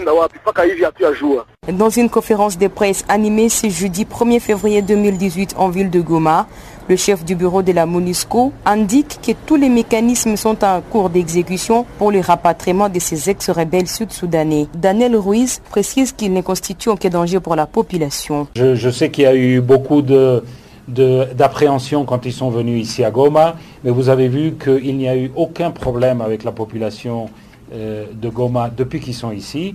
[1.67, 6.47] Dans une conférence de presse animée ce jeudi 1er février 2018 en ville de Goma,
[6.89, 11.11] le chef du bureau de la MONUSCO indique que tous les mécanismes sont en cours
[11.11, 14.69] d'exécution pour le rapatriement de ces ex-rebelles sud-soudanais.
[14.75, 18.49] Daniel Ruiz précise qu'il ne constitue aucun danger pour la population.
[18.57, 20.43] Je, sais qu'il y a eu beaucoup de,
[20.89, 25.17] d'appréhension quand ils sont venus ici à Goma, mais vous avez vu qu'il n'y a
[25.17, 27.29] eu aucun problème avec la population
[27.75, 29.75] euh, de Goma depuis qu'ils sont ici.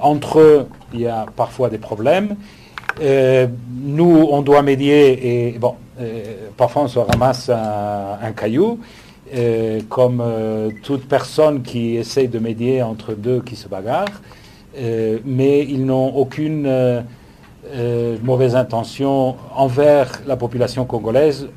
[0.00, 2.36] entre eux, il y a parfois des problèmes.
[3.00, 8.80] Euh, nous, on doit médier et bon, euh, parfois on se ramasse un, caillou,
[9.34, 10.22] euh, comme
[10.82, 14.20] toute personne qui essaye de médier entre deux qui se bagarrent,
[15.24, 17.04] mais ils n'ont aucune
[18.22, 21.48] mauvaise intention envers la population congolaise.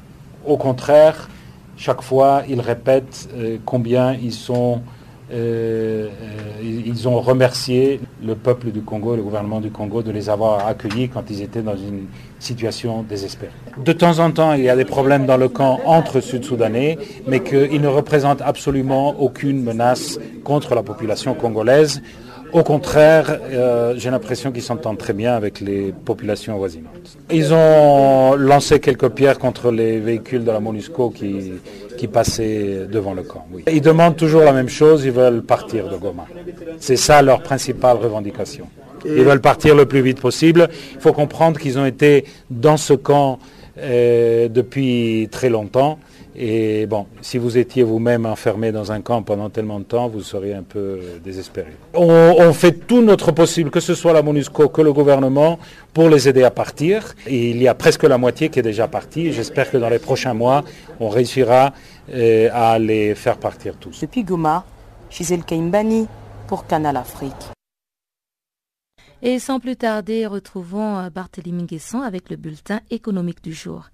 [0.46, 1.30] Au contraire,
[1.78, 3.30] chaque fois, ils répètent
[3.66, 4.82] combien ils sont
[5.32, 6.10] euh, euh,
[6.62, 11.10] ils ont remercié le peuple du Congo, le gouvernement du Congo, de les avoir accueillis
[11.10, 12.06] quand ils étaient dans une
[12.40, 13.52] situation désespérée.
[13.84, 16.98] De temps en temps, il y a des problèmes dans le camp entre Sud-Soudanais,
[17.28, 22.02] mais qu'ils ne représentent absolument aucune menace contre la population congolaise.
[22.54, 27.18] Au contraire, euh, j'ai l'impression qu'ils s'entendent très bien avec les populations avoisinantes.
[27.30, 31.54] Ils ont lancé quelques pierres contre les véhicules de la MONUSCO qui,
[31.98, 33.46] qui passaient devant le camp.
[33.72, 36.26] Ils demandent toujours la même chose, ils veulent partir de Goma.
[36.80, 38.68] C'est ça leur principale revendication.
[39.06, 40.68] Ils veulent partir le plus vite possible.
[40.96, 43.40] Il faut comprendre qu'ils ont été dans ce camp
[43.78, 46.00] euh, depuis très longtemps.
[46.38, 50.22] Et bon, si vous étiez vous-même enfermé dans un camp pendant tellement de temps, vous
[50.22, 51.72] seriez un peu désespéré.
[51.94, 55.60] On, fait tout notre possible, que ce soit la MONUSCO que le gouvernement,
[55.94, 57.16] pour les aider à partir.
[57.26, 59.32] Et il y a presque la moitié qui est déjà partie.
[59.32, 60.66] J'espère que dans les prochains mois,
[61.00, 61.74] on réussira
[62.14, 64.02] euh, à les faire partir tous.
[64.02, 64.66] Depuis Goma,
[65.10, 66.08] Gisèle Kaimbani
[66.48, 67.32] pour Canal Afrique.
[69.22, 73.90] Et sans plus tarder, retrouvons euh, Barthélémy Guesson avec le bulletin économique du jour.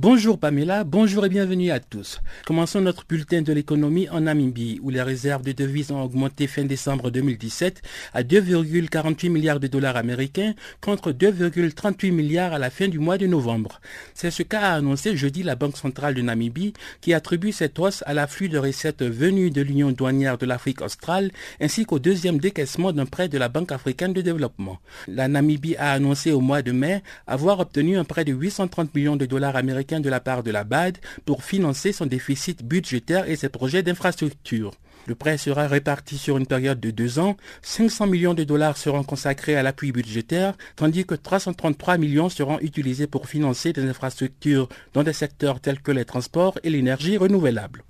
[0.00, 2.20] Bonjour Pamela, bonjour et bienvenue à tous.
[2.46, 6.62] Commençons notre bulletin de l'économie en Namibie où les réserves de devises ont augmenté fin
[6.62, 7.82] décembre 2017
[8.14, 13.26] à 2,48 milliards de dollars américains contre 2,38 milliards à la fin du mois de
[13.26, 13.80] novembre.
[14.14, 18.14] C'est ce qu'a annoncé jeudi la Banque centrale de Namibie qui attribue cette hausse à
[18.14, 23.06] l'afflux de recettes venues de l'Union douanière de l'Afrique australe ainsi qu'au deuxième décaissement d'un
[23.06, 24.78] prêt de la Banque africaine de développement.
[25.08, 29.16] La Namibie a annoncé au mois de mai avoir obtenu un prêt de 830 millions
[29.16, 33.36] de dollars américains de la part de la BAD pour financer son déficit budgétaire et
[33.36, 34.72] ses projets d'infrastructure.
[35.06, 37.38] Le prêt sera réparti sur une période de deux ans.
[37.62, 43.06] 500 millions de dollars seront consacrés à l'appui budgétaire, tandis que 333 millions seront utilisés
[43.06, 47.84] pour financer des infrastructures dans des secteurs tels que les transports et l'énergie renouvelable.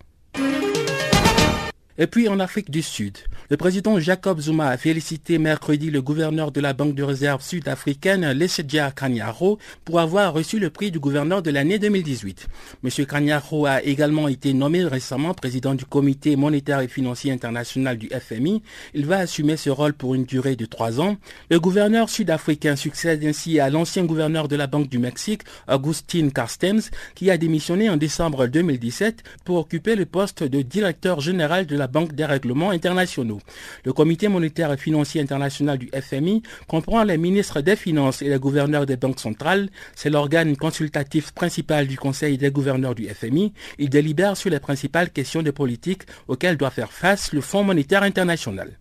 [2.01, 3.19] Et puis en Afrique du Sud,
[3.51, 8.31] le président Jacob Zuma a félicité mercredi le gouverneur de la Banque de réserve sud-africaine,
[8.31, 12.47] Lesedja Kanyaro, pour avoir reçu le prix du gouverneur de l'année 2018.
[12.85, 13.05] M.
[13.05, 18.63] Kanyaro a également été nommé récemment président du Comité monétaire et financier international du FMI.
[18.95, 21.17] Il va assumer ce rôle pour une durée de trois ans.
[21.51, 26.93] Le gouverneur sud-africain succède ainsi à l'ancien gouverneur de la Banque du Mexique, Augustin Carstens,
[27.17, 31.88] qui a démissionné en décembre 2017 pour occuper le poste de directeur général de la
[31.89, 33.41] Banque des règlements internationaux.
[33.85, 38.39] Le Comité monétaire et financier international du FMI comprend les ministres des Finances et les
[38.39, 39.69] gouverneurs des banques centrales.
[39.95, 43.53] C'est l'organe consultatif principal du Conseil des gouverneurs du FMI.
[43.79, 48.03] Il délibère sur les principales questions de politique auxquelles doit faire face le Fonds monétaire
[48.03, 48.79] international.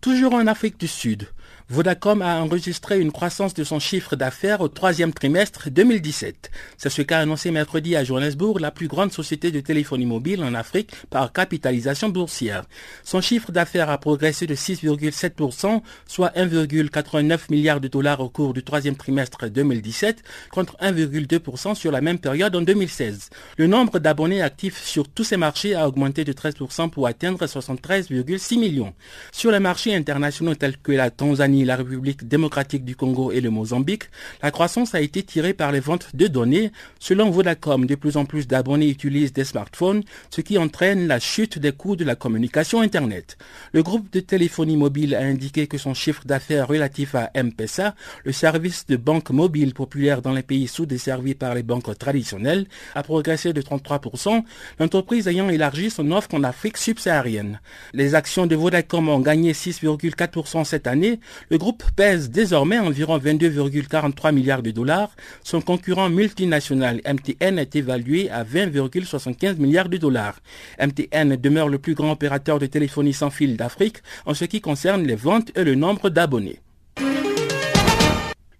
[0.00, 1.28] Toujours en Afrique du Sud,
[1.72, 6.50] Vodacom a enregistré une croissance de son chiffre d'affaires au troisième trimestre 2017.
[6.76, 10.52] C'est ce qu'a annoncé mercredi à Johannesburg la plus grande société de téléphonie mobile en
[10.52, 12.64] Afrique par capitalisation boursière.
[13.04, 18.62] Son chiffre d'affaires a progressé de 6,7%, soit 1,89 milliard de dollars au cours du
[18.62, 23.30] troisième trimestre 2017, contre 1,2% sur la même période en 2016.
[23.56, 28.58] Le nombre d'abonnés actifs sur tous ces marchés a augmenté de 13% pour atteindre 73,6
[28.58, 28.92] millions.
[29.32, 33.50] Sur les marchés internationaux tels que la Tanzanie, La République démocratique du Congo et le
[33.50, 34.04] Mozambique,
[34.42, 36.72] la croissance a été tirée par les ventes de données.
[36.98, 41.58] Selon Vodacom, de plus en plus d'abonnés utilisent des smartphones, ce qui entraîne la chute
[41.58, 43.36] des coûts de la communication Internet.
[43.72, 47.94] Le groupe de téléphonie mobile a indiqué que son chiffre d'affaires relatif à M-Pesa,
[48.24, 53.02] le service de banque mobile populaire dans les pays sous-desservis par les banques traditionnelles, a
[53.02, 54.42] progressé de 33%,
[54.78, 57.60] l'entreprise ayant élargi son offre en Afrique subsaharienne.
[57.92, 61.20] Les actions de Vodacom ont gagné 6,4% cette année.
[61.52, 65.14] Le groupe pèse désormais environ 22,43 milliards de dollars.
[65.44, 70.40] Son concurrent multinational MTN est évalué à 20,75 milliards de dollars.
[70.80, 75.06] MTN demeure le plus grand opérateur de téléphonie sans fil d'Afrique en ce qui concerne
[75.06, 76.58] les ventes et le nombre d'abonnés.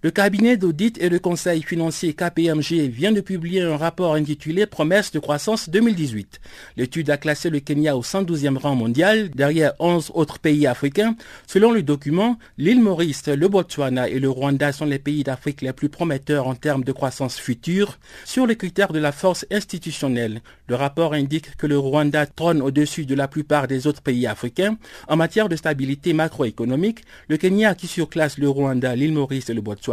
[0.04, 5.12] Le cabinet d'audit et de conseil financier KPMG vient de publier un rapport intitulé Promesses
[5.12, 6.40] de croissance 2018.
[6.76, 11.14] L'étude a classé le Kenya au 112e rang mondial, derrière 11 autres pays africains.
[11.46, 15.72] Selon le document, l'île Maurice, le Botswana et le Rwanda sont les pays d'Afrique les
[15.72, 18.00] plus prometteurs en termes de croissance future.
[18.24, 23.06] Sur les critères de la force institutionnelle, le rapport indique que le Rwanda trône au-dessus
[23.06, 24.76] de la plupart des autres pays africains.
[25.06, 29.60] En matière de stabilité macroéconomique, le Kenya qui surclasse le Rwanda, l'île Maurice et le
[29.60, 29.91] Botswana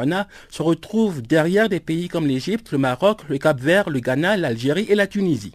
[0.50, 4.95] se retrouve derrière des pays comme l'Égypte, le Maroc, le Cap-Vert, le Ghana, l'Algérie et
[4.95, 5.54] la Tunisie.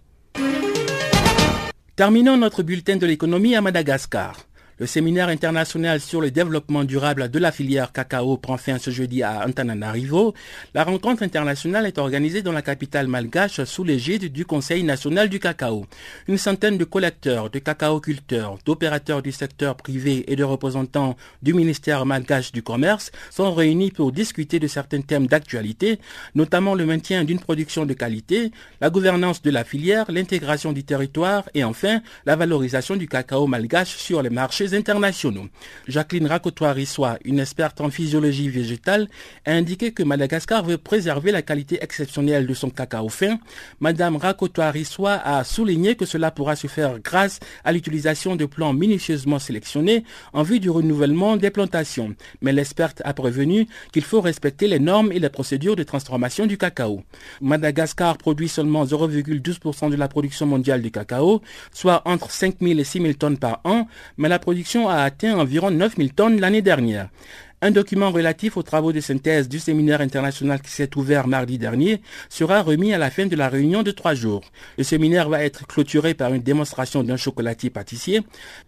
[1.97, 4.37] Terminons notre bulletin de l'économie à Madagascar.
[4.81, 9.23] Le séminaire international sur le développement durable de la filière cacao prend fin ce jeudi
[9.23, 10.35] à Antananarivo.
[10.75, 15.39] La rencontre internationale est organisée dans la capitale malgache sous l'égide du Conseil national du
[15.39, 15.87] cacao.
[16.27, 22.05] Une centaine de collecteurs, de cacaoculteurs, d'opérateurs du secteur privé et de représentants du ministère
[22.05, 26.01] malgache du commerce sont réunis pour discuter de certains thèmes d'actualité,
[26.35, 28.51] notamment le maintien d'une production de qualité,
[28.81, 33.95] la gouvernance de la filière, l'intégration du territoire et enfin la valorisation du cacao malgache
[33.97, 35.49] sur les marchés internationaux.
[35.89, 39.09] Jacqueline Racotoire-Rissois, une experte en physiologie végétale,
[39.45, 43.39] a indiqué que Madagascar veut préserver la qualité exceptionnelle de son cacao fin.
[43.81, 49.39] Madame Racotoire-Rissois a souligné que cela pourra se faire grâce à l'utilisation de plants minutieusement
[49.39, 52.15] sélectionnés en vue du renouvellement des plantations.
[52.41, 56.57] Mais l'experte a prévenu qu'il faut respecter les normes et les procédures de transformation du
[56.57, 57.03] cacao.
[57.41, 61.43] Madagascar produit seulement 0,12% de la production mondiale de cacao,
[61.73, 64.39] soit entre 5 000 et 6 000 tonnes par an, mais la
[64.89, 67.09] a atteint environ 9 000 tonnes l'année dernière.
[67.63, 72.03] Un document relatif aux travaux de synthèse du séminaire international qui s'est ouvert mardi dernier
[72.29, 74.43] sera remis à la fin de la réunion de trois jours.
[74.77, 78.21] Le séminaire va être clôturé par une démonstration d'un chocolatier pâtissier.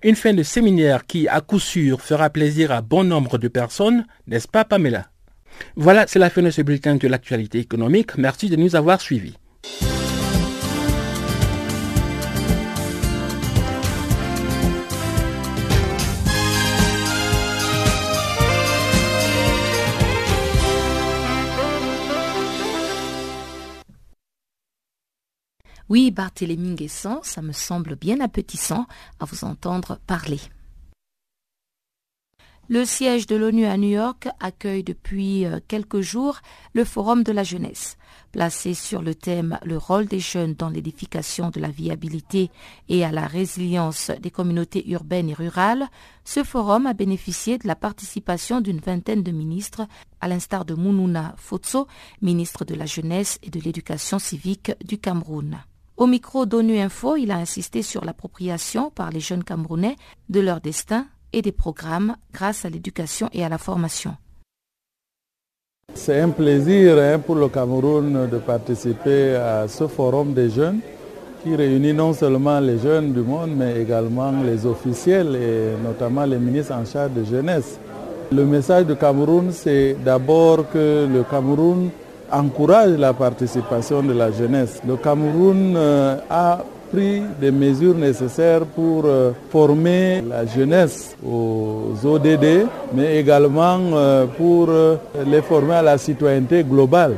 [0.02, 4.06] Une fin de séminaire qui, à coup sûr, fera plaisir à bon nombre de personnes,
[4.26, 5.10] n'est-ce pas Pamela?
[5.76, 8.16] Voilà, c'est la fin de ce bulletin de l'actualité économique.
[8.16, 9.36] Merci de nous avoir suivis.
[25.88, 28.86] Oui, Barthélémy Guessant, ça me semble bien appétissant
[29.20, 30.40] à vous entendre parler.
[32.68, 36.40] Le siège de l'ONU à New York accueille depuis quelques jours
[36.72, 37.96] le Forum de la jeunesse.
[38.32, 42.50] Placé sur le thème Le rôle des jeunes dans l'édification de la viabilité
[42.88, 45.86] et à la résilience des communautés urbaines et rurales,
[46.24, 49.86] ce forum a bénéficié de la participation d'une vingtaine de ministres,
[50.20, 51.86] à l'instar de Mounouna Fotso,
[52.20, 55.56] ministre de la Jeunesse et de l'Éducation civique du Cameroun.
[55.96, 59.96] Au micro d'ONU Info, il a insisté sur l'appropriation par les jeunes Camerounais
[60.28, 64.14] de leur destin et des programmes grâce à l'éducation et à la formation.
[65.94, 70.80] C'est un plaisir hein, pour le Cameroun de participer à ce forum des jeunes
[71.42, 76.38] qui réunit non seulement les jeunes du monde, mais également les officiels et notamment les
[76.38, 77.78] ministres en charge de jeunesse.
[78.30, 81.88] Le message du Cameroun, c'est d'abord que le Cameroun
[82.32, 84.80] encourage la participation de la jeunesse.
[84.86, 92.66] Le Cameroun euh, a pris des mesures nécessaires pour euh, former la jeunesse aux ODD,
[92.94, 94.68] mais également euh, pour
[95.26, 97.14] les former à la citoyenneté globale.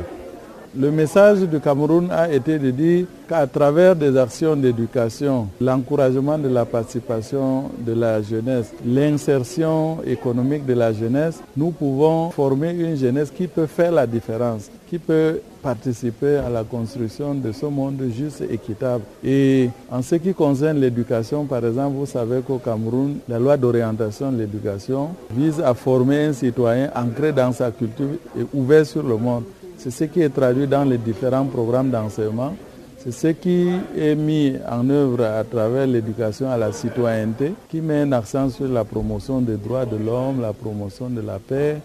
[0.77, 6.47] Le message du Cameroun a été de dire qu'à travers des actions d'éducation, l'encouragement de
[6.47, 13.31] la participation de la jeunesse, l'insertion économique de la jeunesse, nous pouvons former une jeunesse
[13.35, 18.41] qui peut faire la différence, qui peut participer à la construction de ce monde juste
[18.41, 19.03] et équitable.
[19.23, 24.31] Et en ce qui concerne l'éducation, par exemple, vous savez qu'au Cameroun, la loi d'orientation
[24.31, 29.17] de l'éducation vise à former un citoyen ancré dans sa culture et ouvert sur le
[29.17, 29.43] monde.
[29.79, 32.53] C'est ce qui est traduit dans les différents programmes d'enseignement
[33.01, 38.01] C'est ce qui est mis en œuvre à travers l'éducation à la citoyenneté, qui met
[38.01, 41.77] un accent sur la promotion des droits de l'homme, la promotion de la paix,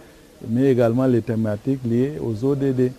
[0.48, 2.90] mais également les thématiques liées aux ODD.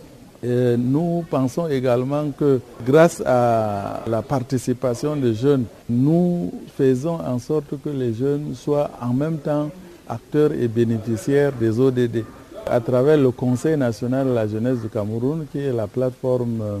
[0.78, 7.90] nous pensons également que grâce à la participation des jeunes, nous faisons en sorte que
[7.90, 9.68] les jeunes soient en même temps
[10.08, 12.24] acteurs et bénéficiaires des ODD.
[12.68, 16.78] À travers le Conseil national de la jeunesse du Cameroun, qui est la plateforme euh,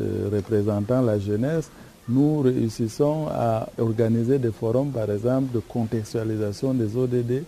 [0.00, 1.68] euh, représentant la jeunesse,
[2.08, 7.42] nous réussissons à organiser des forums, par exemple, de contextualisation des ODD,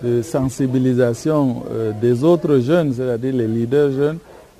[0.00, 4.18] de sensibilisation euh, des autres jeunes, c'est-à-dire les leaders jeunes.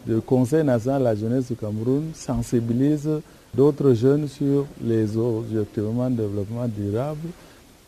[0.09, 3.09] Le Conseil national de la jeunesse du Cameroun sensibilise
[3.55, 7.29] d'autres jeunes sur les objectifs de développement durable.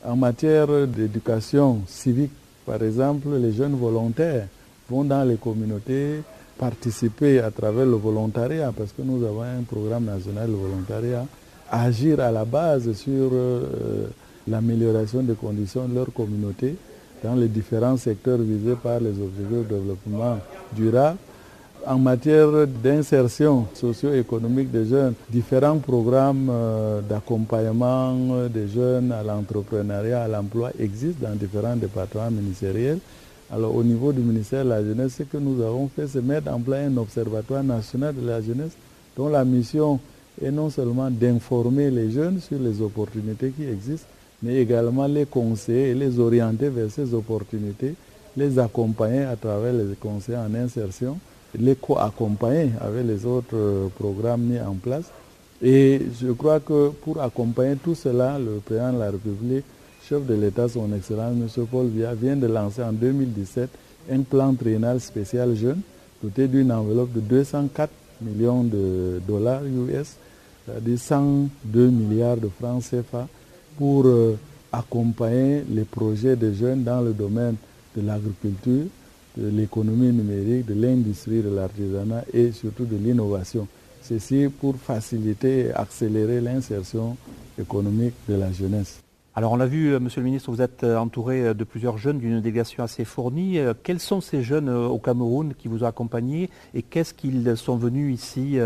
[0.07, 2.31] En matière d'éducation civique,
[2.65, 4.47] par exemple, les jeunes volontaires
[4.89, 6.23] vont dans les communautés
[6.59, 11.27] participer à travers le volontariat, parce que nous avons un programme national de volontariat,
[11.71, 14.07] agir à la base sur euh,
[14.49, 16.77] l'amélioration des conditions de leur communauté
[17.23, 20.39] dans les différents secteurs visés par les objectifs de développement
[20.75, 21.19] durable.
[21.87, 22.49] En matière
[22.83, 31.29] d'insertion socio-économique des jeunes, différents programmes euh, d'accompagnement des jeunes à l'entrepreneuriat, à l'emploi existent
[31.29, 32.99] dans différents départements ministériels.
[33.53, 36.53] Alors au niveau du ministère de la Jeunesse, ce que nous avons fait, c'est mettre
[36.53, 38.73] en place un observatoire national de la jeunesse
[39.17, 40.01] dont la mission
[40.43, 44.09] est non seulement d'informer les jeunes sur les opportunités qui existent,
[44.43, 47.95] mais également les conseiller et les orienter vers ces opportunités,
[48.37, 51.17] les accompagner à travers les conseils en insertion,
[51.59, 55.05] les co-accompagner avec les autres programmes mis en place.
[55.63, 59.65] Et je crois que pour accompagner tout cela, le président de la République
[60.09, 61.67] chef de l'État, son Excellence M.
[61.67, 63.69] Paul Biya, vient de lancer en 2017
[64.13, 65.81] un plan triennal spécial jeune
[66.23, 67.91] doté d'une enveloppe de 204
[68.21, 70.17] millions de dollars US,
[70.65, 73.27] c'est-à-dire 102 milliards de francs CFA,
[73.77, 74.37] pour euh,
[74.73, 77.57] accompagner les projets des jeunes dans le domaine
[77.97, 78.87] de l'agriculture,
[79.37, 83.67] de l'économie numérique, de l'industrie, de l'artisanat et surtout de l'innovation.
[84.03, 87.17] Ceci pour faciliter et accélérer l'insertion
[87.59, 89.01] économique de la jeunesse.
[89.39, 91.99] Alors on l'a vu, euh, Monsieur le Ministre, vous êtes euh, entouré euh, de plusieurs
[91.99, 93.59] jeunes, d'une délégation assez fournie.
[93.83, 98.15] Quels sont ces jeunes au Cameroun qui vous ont accompagné et qu'est-ce qu'ils sont venus
[98.15, 98.59] ici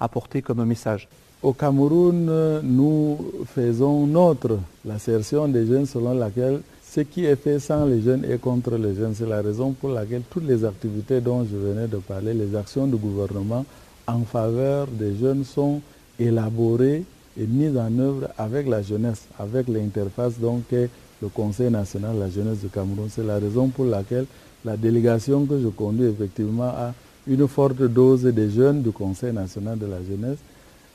[0.00, 1.08] apporter comme message?
[1.42, 3.18] Au Cameroun, nous
[3.54, 8.40] faisons notre l'assertion des jeunes selon laquelle ce qui est fait sans les jeunes est
[8.40, 9.14] contre les jeunes.
[9.14, 12.88] C'est la raison pour laquelle toutes les activités dont je venais de parler, les actions
[12.88, 13.64] du gouvernement
[14.08, 15.80] en faveur des jeunes sont
[16.18, 17.04] élaborées
[17.40, 22.30] est mise en œuvre avec la jeunesse, avec l'interface donc le Conseil national de la
[22.30, 23.08] jeunesse du Cameroun.
[23.10, 24.26] C'est la raison pour laquelle
[24.64, 26.92] la délégation que je conduis effectivement a
[27.26, 30.38] une forte dose des jeunes du Conseil national de la jeunesse,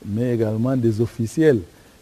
[0.06, 1.60] mais également des officiels.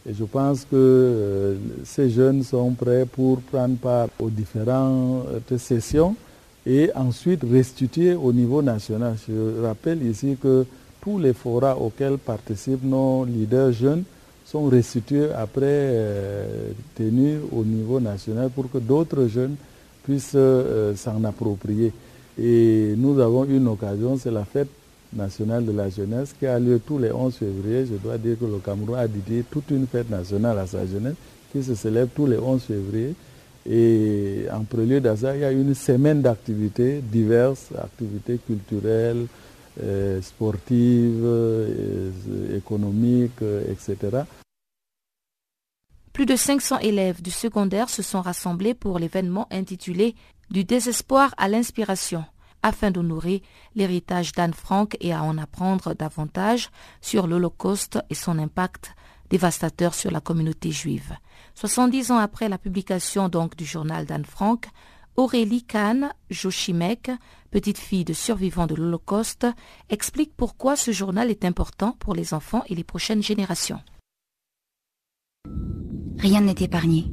[0.09, 6.17] Et je pense que euh, ces jeunes sont prêts pour prendre part aux différentes sessions
[6.65, 9.17] et ensuite restituer au niveau national.
[9.29, 10.65] Je rappelle ici que
[11.03, 14.05] tous les forats auxquels participent nos leaders jeunes
[14.51, 19.55] sont restitués après euh, tenus au niveau national pour que d'autres jeunes
[20.03, 21.93] puissent euh, s'en approprier.
[22.37, 24.69] Et nous avons une occasion, c'est la fête
[25.13, 27.87] nationale de la jeunesse qui a lieu tous les 11 février.
[27.87, 31.15] Je dois dire que le Cameroun a dédié toute une fête nationale à sa jeunesse
[31.53, 33.15] qui se célèbre tous les 11 février.
[33.69, 39.27] Et en prélude à il y a une semaine d'activités diverses, activités culturelles,
[39.81, 41.27] euh, sportives,
[42.57, 44.25] économiques, etc.
[46.13, 50.15] Plus de 500 élèves du secondaire se sont rassemblés pour l'événement intitulé
[50.51, 52.25] Du désespoir à l'inspiration
[52.63, 53.43] afin d'honorer
[53.75, 58.95] l'héritage d'Anne Frank et à en apprendre davantage sur l'Holocauste et son impact
[59.31, 61.15] dévastateur sur la communauté juive.
[61.55, 64.67] 70 ans après la publication donc du journal d'Anne Frank,
[65.17, 67.11] Aurélie Kahn Joshimek,
[67.51, 69.47] petite fille de survivants de l'Holocauste,
[69.89, 73.81] explique pourquoi ce journal est important pour les enfants et les prochaines générations.
[76.21, 77.07] Rien n'est épargné.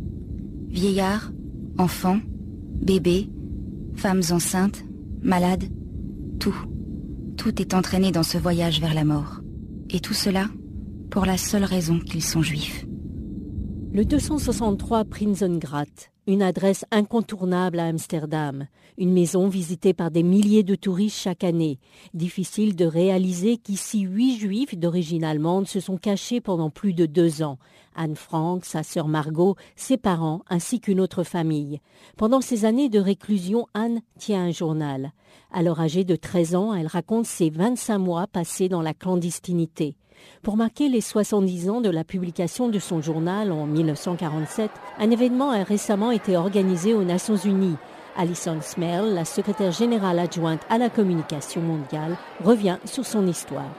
[0.67, 1.31] Vieillards,
[1.77, 2.19] enfants,
[2.81, 3.29] bébés,
[3.95, 4.83] femmes enceintes,
[5.21, 5.63] malades,
[6.41, 6.55] tout,
[7.37, 9.39] tout est entraîné dans ce voyage vers la mort.
[9.89, 10.49] Et tout cela
[11.09, 12.85] pour la seule raison qu'ils sont juifs.
[13.93, 18.67] Le 263 Prinsengracht, une adresse incontournable à Amsterdam,
[18.97, 21.79] une maison visitée par des milliers de touristes chaque année.
[22.13, 27.41] Difficile de réaliser qu'ici huit juifs d'origine allemande se sont cachés pendant plus de deux
[27.43, 27.57] ans.
[27.95, 31.79] Anne Frank, sa sœur Margot, ses parents ainsi qu'une autre famille.
[32.17, 35.13] Pendant ces années de réclusion, Anne tient un journal.
[35.51, 39.95] Alors âgée de 13 ans, elle raconte ses 25 mois passés dans la clandestinité.
[40.43, 45.51] Pour marquer les 70 ans de la publication de son journal en 1947, un événement
[45.51, 47.77] a récemment été organisé aux Nations Unies.
[48.15, 53.71] Alison Smell, la secrétaire générale adjointe à la communication mondiale, revient sur son histoire.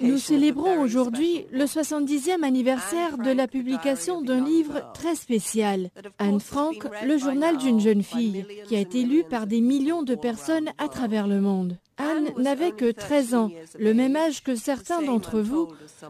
[0.00, 6.86] Nous célébrons aujourd'hui le 70e anniversaire de la publication d'un livre très spécial, Anne Frank,
[7.06, 10.88] le journal d'une jeune fille, qui a été lu par des millions de personnes à
[10.88, 11.78] travers le monde.
[12.02, 15.68] Anne n'avait que 13 ans, le même âge que certains d'entre vous,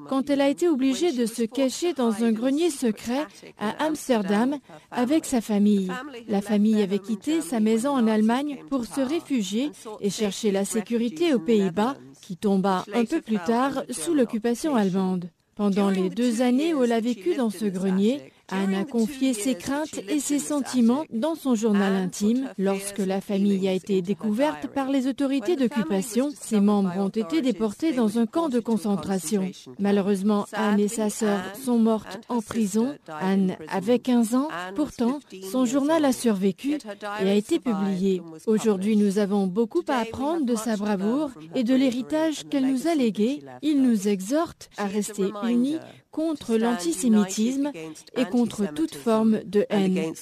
[0.08, 3.26] quand elle a été obligée de se cacher dans un grenier secret
[3.58, 4.56] à Amsterdam
[4.90, 5.90] avec sa famille.
[6.28, 9.70] La famille avait quitté sa maison en Allemagne pour se réfugier
[10.00, 15.28] et chercher la sécurité aux Pays-Bas, qui tomba un peu plus tard sous l'occupation allemande.
[15.54, 19.54] Pendant les deux années où elle a vécu dans ce grenier, Anne a confié ses
[19.54, 22.50] craintes et ses sentiments dans son journal intime.
[22.58, 27.92] Lorsque la famille a été découverte par les autorités d'occupation, ses membres ont été déportés
[27.92, 29.50] dans un camp de concentration.
[29.78, 32.94] Malheureusement, Anne et sa sœur sont mortes en prison.
[33.08, 34.48] Anne avait 15 ans.
[34.74, 35.20] Pourtant,
[35.50, 36.78] son journal a survécu
[37.20, 38.22] et a été publié.
[38.46, 42.94] Aujourd'hui, nous avons beaucoup à apprendre de sa bravoure et de l'héritage qu'elle nous a
[42.94, 43.42] légué.
[43.62, 45.78] Il nous exhorte à rester unis
[46.10, 47.72] contre l'antisémitisme
[48.16, 50.12] et contre toute forme de haine.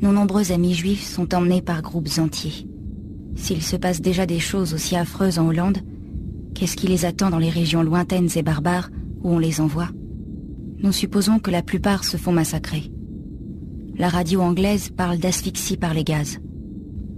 [0.00, 2.66] Nos nombreux amis juifs sont emmenés par groupes entiers.
[3.34, 5.78] S'il se passe déjà des choses aussi affreuses en Hollande,
[6.54, 8.90] qu'est-ce qui les attend dans les régions lointaines et barbares
[9.22, 9.88] où on les envoie?
[10.78, 12.90] Nous supposons que la plupart se font massacrer.
[13.96, 16.38] La radio anglaise parle d'asphyxie par les gaz.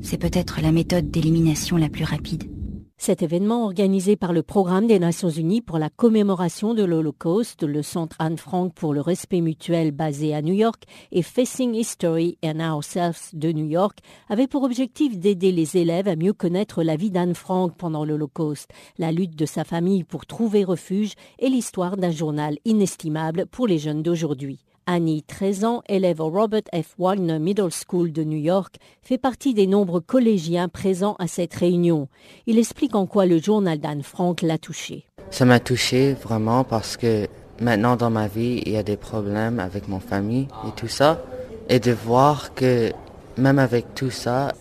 [0.03, 2.54] C'est peut-être la méthode d'élimination la plus rapide.
[2.97, 7.83] Cet événement organisé par le Programme des Nations Unies pour la commémoration de l'Holocauste, le
[7.83, 12.61] Centre Anne Frank pour le respect mutuel basé à New York et Facing History and
[12.61, 17.11] Ourselves de New York avait pour objectif d'aider les élèves à mieux connaître la vie
[17.11, 22.13] d'Anne Frank pendant l'Holocauste, la lutte de sa famille pour trouver refuge et l'histoire d'un
[22.13, 24.61] journal inestimable pour les jeunes d'aujourd'hui.
[24.87, 26.95] Annie, 13 ans, élève au Robert F.
[26.99, 32.09] Wagner Middle School de New York, fait partie des nombreux collégiens présents à cette réunion.
[32.47, 35.07] Il explique en quoi le journal d'Anne Frank l'a touché.
[35.31, 37.27] Ça m'a touché vraiment parce que
[37.61, 41.23] maintenant dans ma vie, il y a des problèmes avec mon famille et tout ça.
[41.69, 42.93] Et de voir que
[43.39, 44.53] même avec tout ça,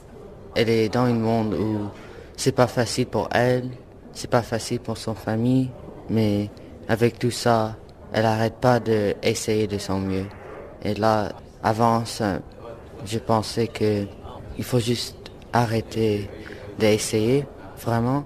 [0.55, 1.89] elle est dans un monde où
[2.37, 3.69] c'est pas facile pour elle,
[4.13, 5.69] c'est pas facile pour son famille,
[6.09, 6.49] mais
[6.87, 7.75] avec tout ça,
[8.13, 10.25] elle n'arrête pas d'essayer de son mieux.
[10.83, 11.31] Et là,
[11.63, 12.03] avant
[13.05, 14.05] je pensais que
[14.57, 15.15] il faut juste
[15.51, 16.29] arrêter
[16.77, 17.45] d'essayer,
[17.81, 18.23] vraiment.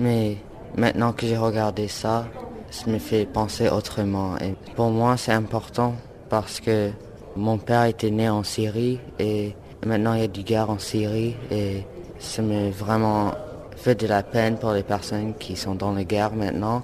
[0.00, 0.38] Mais
[0.76, 2.26] maintenant que j'ai regardé ça,
[2.70, 4.36] ça me fait penser autrement.
[4.38, 5.94] Et pour moi, c'est important
[6.30, 6.90] parce que
[7.36, 9.54] mon père était né en Syrie et
[9.84, 11.84] maintenant il y a du guerre en Syrie et
[12.18, 13.32] ça me vraiment
[13.76, 16.82] fait de la peine pour les personnes qui sont dans la guerre maintenant.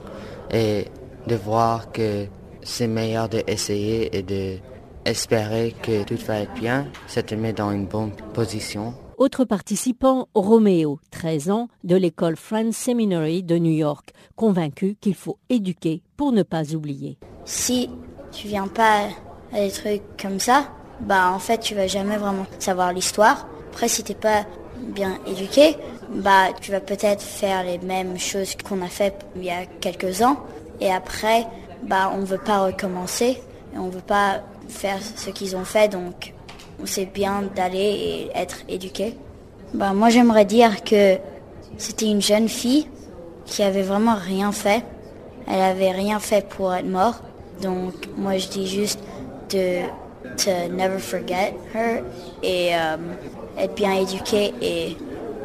[0.51, 0.87] Et
[1.29, 2.27] de voir que
[2.63, 7.87] c'est meilleur d'essayer et d'espérer que tout va être bien, ça te met dans une
[7.87, 8.95] bonne position.
[9.19, 15.39] Autre participant, Roméo, 13 ans, de l'école Friends Seminary de New York, convaincu qu'il faut
[15.51, 17.19] éduquer pour ne pas oublier.
[17.45, 17.91] Si
[18.33, 19.09] tu viens pas
[19.53, 20.69] à des trucs comme ça,
[21.01, 23.49] bah en fait tu vas jamais vraiment savoir l'histoire.
[23.73, 24.47] Après si t'es pas
[24.95, 25.77] bien éduqué,
[26.11, 30.23] bah tu vas peut-être faire les mêmes choses qu'on a fait il y a quelques
[30.23, 30.45] ans
[30.81, 31.47] et après,
[31.83, 33.41] bah, on ne veut pas recommencer
[33.75, 36.35] et on ne veut pas faire ce qu'ils ont fait, donc
[36.85, 39.15] c'est bien d'aller et être éduqué.
[39.75, 41.19] Bah, moi, j'aimerais dire que
[41.77, 42.87] c'était une jeune fille
[43.45, 44.85] qui avait vraiment rien fait.
[45.47, 47.23] Elle avait rien fait pour être morte.
[47.63, 49.01] Donc, moi, je dis juste
[49.51, 49.83] de
[50.37, 52.03] to never forget her
[52.43, 52.97] et euh,
[53.59, 54.97] être bien éduqué et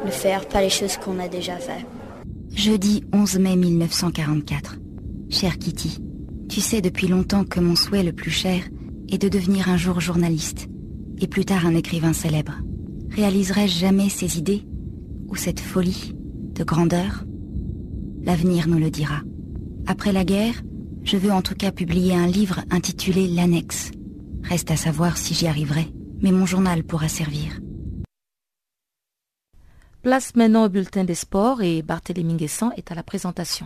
[0.05, 1.85] ne faire pas les choses qu'on a déjà fait.
[2.53, 4.82] Jeudi 11 mai 1944.
[5.33, 5.97] Cher Kitty,
[6.47, 8.69] tu sais depuis longtemps que mon souhait le plus cher
[9.09, 10.67] est de devenir un jour journaliste
[11.17, 12.53] et plus tard un écrivain célèbre.
[13.09, 14.63] Réaliserai-je jamais ces idées
[15.27, 16.13] ou cette folie
[16.53, 17.25] de grandeur?
[18.21, 19.21] L'avenir nous le dira.
[19.87, 20.61] Après la guerre,
[21.03, 23.89] je veux en tout cas publier un livre intitulé L'Annexe.
[24.43, 25.87] Reste à savoir si j'y arriverai,
[26.21, 27.59] mais mon journal pourra servir.
[30.03, 33.65] Place maintenant au bulletin des sports et Barthélémy Guessant est à la présentation.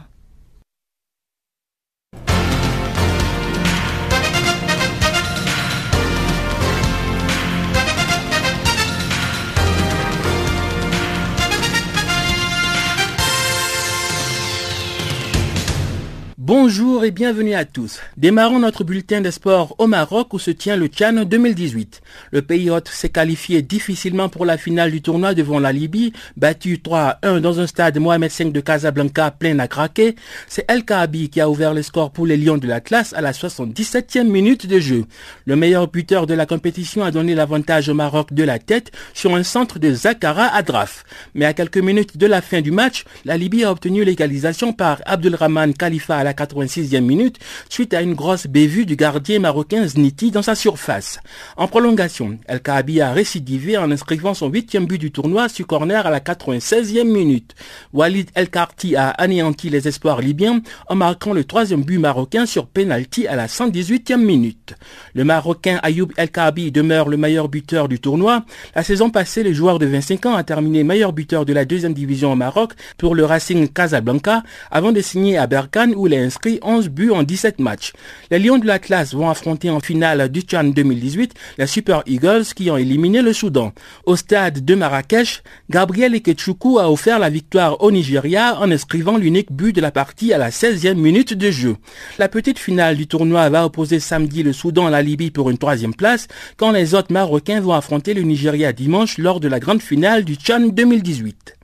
[16.47, 17.99] Bonjour et bienvenue à tous.
[18.15, 22.01] Démarrons notre bulletin des sports au Maroc où se tient le Tchad 2018.
[22.31, 26.79] Le pays hôte s'est qualifié difficilement pour la finale du tournoi devant la Libye, battu
[26.79, 30.15] 3 1 dans un stade Mohamed V de Casablanca plein à craquer.
[30.47, 33.19] C'est El Kaabi qui a ouvert le score pour les Lions de la classe à
[33.19, 35.03] la 77e minute de jeu.
[35.47, 39.35] Le meilleur buteur de la compétition a donné l'avantage au Maroc de la tête sur
[39.35, 41.03] un centre de Zakara Adraf.
[41.35, 45.01] Mais à quelques minutes de la fin du match, la Libye a obtenu l'égalisation par
[45.05, 50.41] Abdulrahman Khalifa la 86e minute suite à une grosse bévue du gardien marocain Zniti dans
[50.41, 51.19] sa surface.
[51.55, 56.05] En prolongation, El Kaabi a récidivé en inscrivant son huitième but du tournoi sur corner
[56.05, 57.55] à la 96e minute.
[57.93, 62.67] Walid El Karti a anéanti les espoirs libyens en marquant le troisième but marocain sur
[62.67, 64.75] penalty à la 118e minute.
[65.13, 68.43] Le Marocain Ayoub El Kaabi demeure le meilleur buteur du tournoi.
[68.75, 71.93] La saison passée, le joueur de 25 ans a terminé meilleur buteur de la deuxième
[71.93, 76.59] division au Maroc pour le Racing Casablanca avant de signer à Berkane où les inscrit
[76.61, 77.93] 11 buts en 17 matchs.
[78.30, 82.69] Les Lions de l'Atlas vont affronter en finale du Tchad 2018 les Super Eagles qui
[82.69, 83.73] ont éliminé le Soudan.
[84.05, 89.51] Au stade de Marrakech, Gabriel Ekechoukou a offert la victoire au Nigeria en inscrivant l'unique
[89.51, 91.75] but de la partie à la 16e minute de jeu.
[92.19, 95.57] La petite finale du tournoi va opposer samedi le Soudan à la Libye pour une
[95.57, 99.82] troisième place quand les autres Marocains vont affronter le Nigeria dimanche lors de la grande
[99.82, 101.57] finale du Tchad 2018.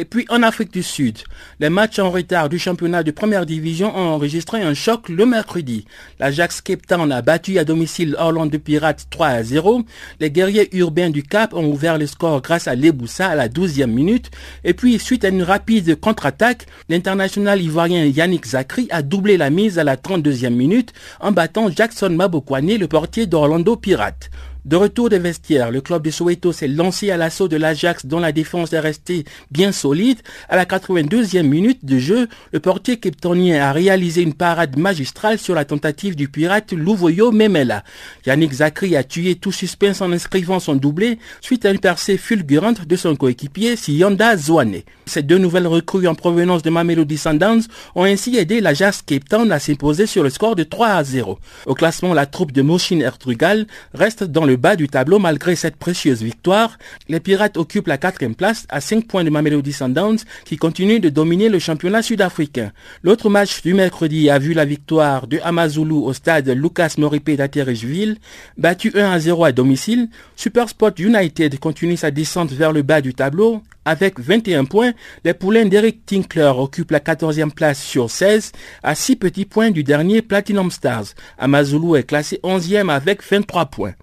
[0.00, 1.18] Et puis en Afrique du Sud,
[1.58, 5.86] les matchs en retard du championnat de première division ont enregistré un choc le mercredi.
[6.20, 9.82] L'Ajax Cape Town a battu à domicile Orlando Pirates 3 à 0.
[10.20, 13.86] Les guerriers urbains du Cap ont ouvert le score grâce à Leboussa à la 12e
[13.86, 14.30] minute.
[14.62, 19.80] Et puis suite à une rapide contre-attaque, l'international ivoirien Yannick Zakri a doublé la mise
[19.80, 24.30] à la 32e minute en battant Jackson Mabokwane, le portier d'Orlando Pirates.
[24.68, 28.18] De retour des vestiaires, le club de Soweto s'est lancé à l'assaut de l'Ajax dont
[28.18, 30.18] la défense est restée bien solide.
[30.50, 35.54] À la 82e minute de jeu, le portier keptonien a réalisé une parade magistrale sur
[35.54, 37.82] la tentative du pirate Louvoyo Memela.
[38.26, 42.86] Yannick Zakri a tué tout suspense en inscrivant son doublé suite à une percée fulgurante
[42.86, 44.82] de son coéquipier Siyanda Zwane.
[45.06, 47.62] Ces deux nouvelles recrues en provenance de Mamelody Sundowns
[47.94, 51.38] ont ainsi aidé l'Ajax Cape à s'imposer sur le score de 3 à 0.
[51.64, 55.76] Au classement, la troupe de Moshin Ertrugal reste dans le bas du tableau malgré cette
[55.76, 56.78] précieuse victoire.
[57.08, 61.08] Les Pirates occupent la quatrième place à 5 points de Mamelody Sundowns qui continue de
[61.08, 62.72] dominer le championnat sud-africain.
[63.02, 68.18] L'autre match du mercredi a vu la victoire de Amazulu au stade Lucas Moripe d'Aterejville,
[68.56, 70.08] battu 1 à 0 à domicile.
[70.36, 74.92] Supersport United continue sa descente vers le bas du tableau avec 21 points,
[75.24, 78.52] les poulains d'Eric Tinkler occupent la 14e place sur 16
[78.82, 81.14] à 6 petits points du dernier Platinum Stars.
[81.38, 83.94] Amazulu est classé 11e avec 23 points.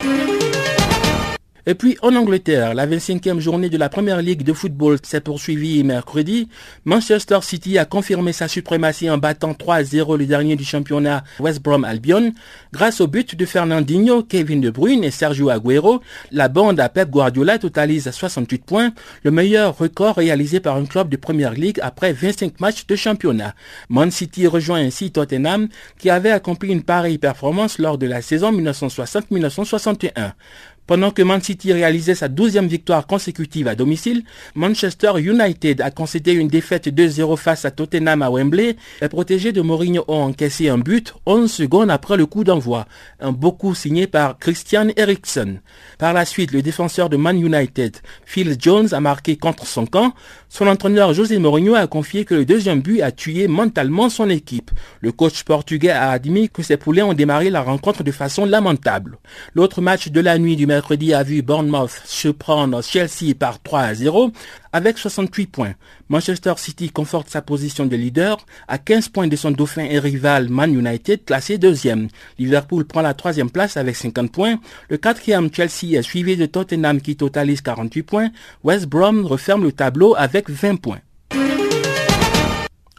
[0.00, 0.29] Thank you.
[1.66, 5.84] Et puis en Angleterre, la 25e journée de la Première Ligue de football s'est poursuivie
[5.84, 6.48] mercredi.
[6.84, 11.84] Manchester City a confirmé sa suprématie en battant 3-0 le dernier du championnat West Brom
[11.84, 12.32] Albion.
[12.72, 16.00] Grâce au but de Fernandinho, Kevin De Bruyne et Sergio Aguero,
[16.32, 18.92] la bande à Pep Guardiola totalise 68 points,
[19.22, 23.54] le meilleur record réalisé par un club de Première Ligue après 25 matchs de championnat.
[23.88, 28.52] Man City rejoint ainsi Tottenham qui avait accompli une pareille performance lors de la saison
[28.52, 30.32] 1960-1961.
[30.90, 34.24] Pendant que Man City réalisait sa douzième victoire consécutive à domicile,
[34.56, 38.74] Manchester United a concédé une défaite 2-0 face à Tottenham à Wembley.
[39.00, 42.86] Les protégés de Mourinho ont encaissé un but 11 secondes après le coup d'envoi.
[43.20, 45.60] Un beau coup signé par Christian Eriksen.
[45.96, 50.12] Par la suite, le défenseur de Man United, Phil Jones, a marqué contre son camp.
[50.48, 54.72] Son entraîneur José Mourinho a confié que le deuxième but a tué mentalement son équipe.
[55.02, 59.20] Le coach portugais a admis que ses poulets ont démarré la rencontre de façon lamentable.
[59.54, 60.79] L'autre match de la nuit du mercredi
[61.14, 64.32] a vu Bournemouth surprendre Chelsea par 3 à 0
[64.72, 65.74] avec 68 points.
[66.08, 70.48] Manchester City conforte sa position de leader à 15 points de son dauphin et rival
[70.48, 72.08] Man United classé deuxième.
[72.38, 74.58] Liverpool prend la troisième place avec 50 points.
[74.88, 78.30] Le quatrième Chelsea est suivi de Tottenham qui totalise 48 points.
[78.64, 81.00] West Brom referme le tableau avec 20 points.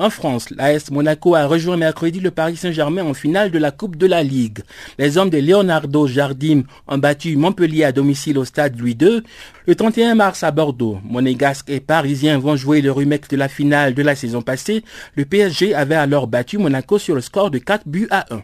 [0.01, 3.97] En France, l'AS Monaco a rejoint mercredi le Paris Saint-Germain en finale de la Coupe
[3.97, 4.61] de la Ligue.
[4.97, 9.21] Les hommes de Leonardo Jardim ont battu Montpellier à domicile au stade Louis II.
[9.67, 13.93] Le 31 mars à Bordeaux, Monégasque et Parisiens vont jouer le remake de la finale
[13.93, 14.83] de la saison passée.
[15.13, 18.41] Le PSG avait alors battu Monaco sur le score de 4 buts à 1.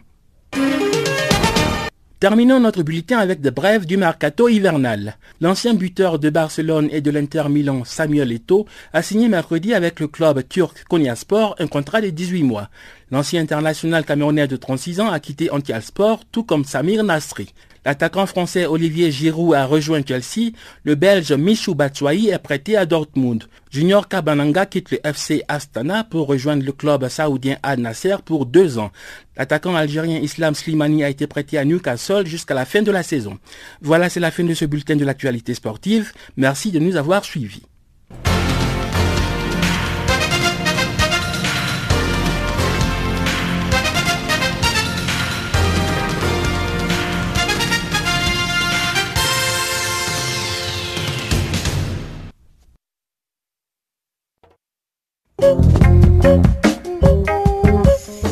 [2.20, 5.16] Terminons notre bulletin avec des brèves du mercato hivernal.
[5.40, 10.08] L'ancien buteur de Barcelone et de l'Inter Milan, Samuel Eto'o, a signé mercredi avec le
[10.08, 12.70] club turc Konyaspor un contrat de 18 mois.
[13.12, 17.54] L'ancien international camerounais de 36 ans a quitté Antialsport, tout comme Samir Nasri.
[17.88, 20.50] L'attaquant français Olivier Giroud a rejoint Chelsea.
[20.84, 23.44] Le Belge Michou Batshuayi est prêté à Dortmund.
[23.70, 28.76] Junior Kabananga quitte le FC Astana pour rejoindre le club saoudien Al Nasser pour deux
[28.76, 28.90] ans.
[29.38, 33.38] L'attaquant algérien Islam Slimani a été prêté à Newcastle jusqu'à la fin de la saison.
[33.80, 36.12] Voilà, c'est la fin de ce bulletin de l'actualité sportive.
[36.36, 37.62] Merci de nous avoir suivis.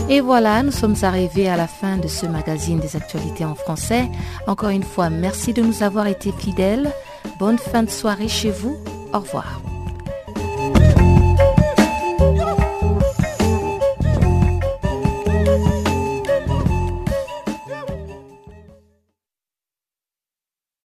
[0.09, 4.09] Et voilà, nous sommes arrivés à la fin de ce magazine des actualités en français.
[4.47, 6.91] Encore une fois, merci de nous avoir été fidèles.
[7.39, 8.79] Bonne fin de soirée chez vous.
[9.13, 9.61] Au revoir.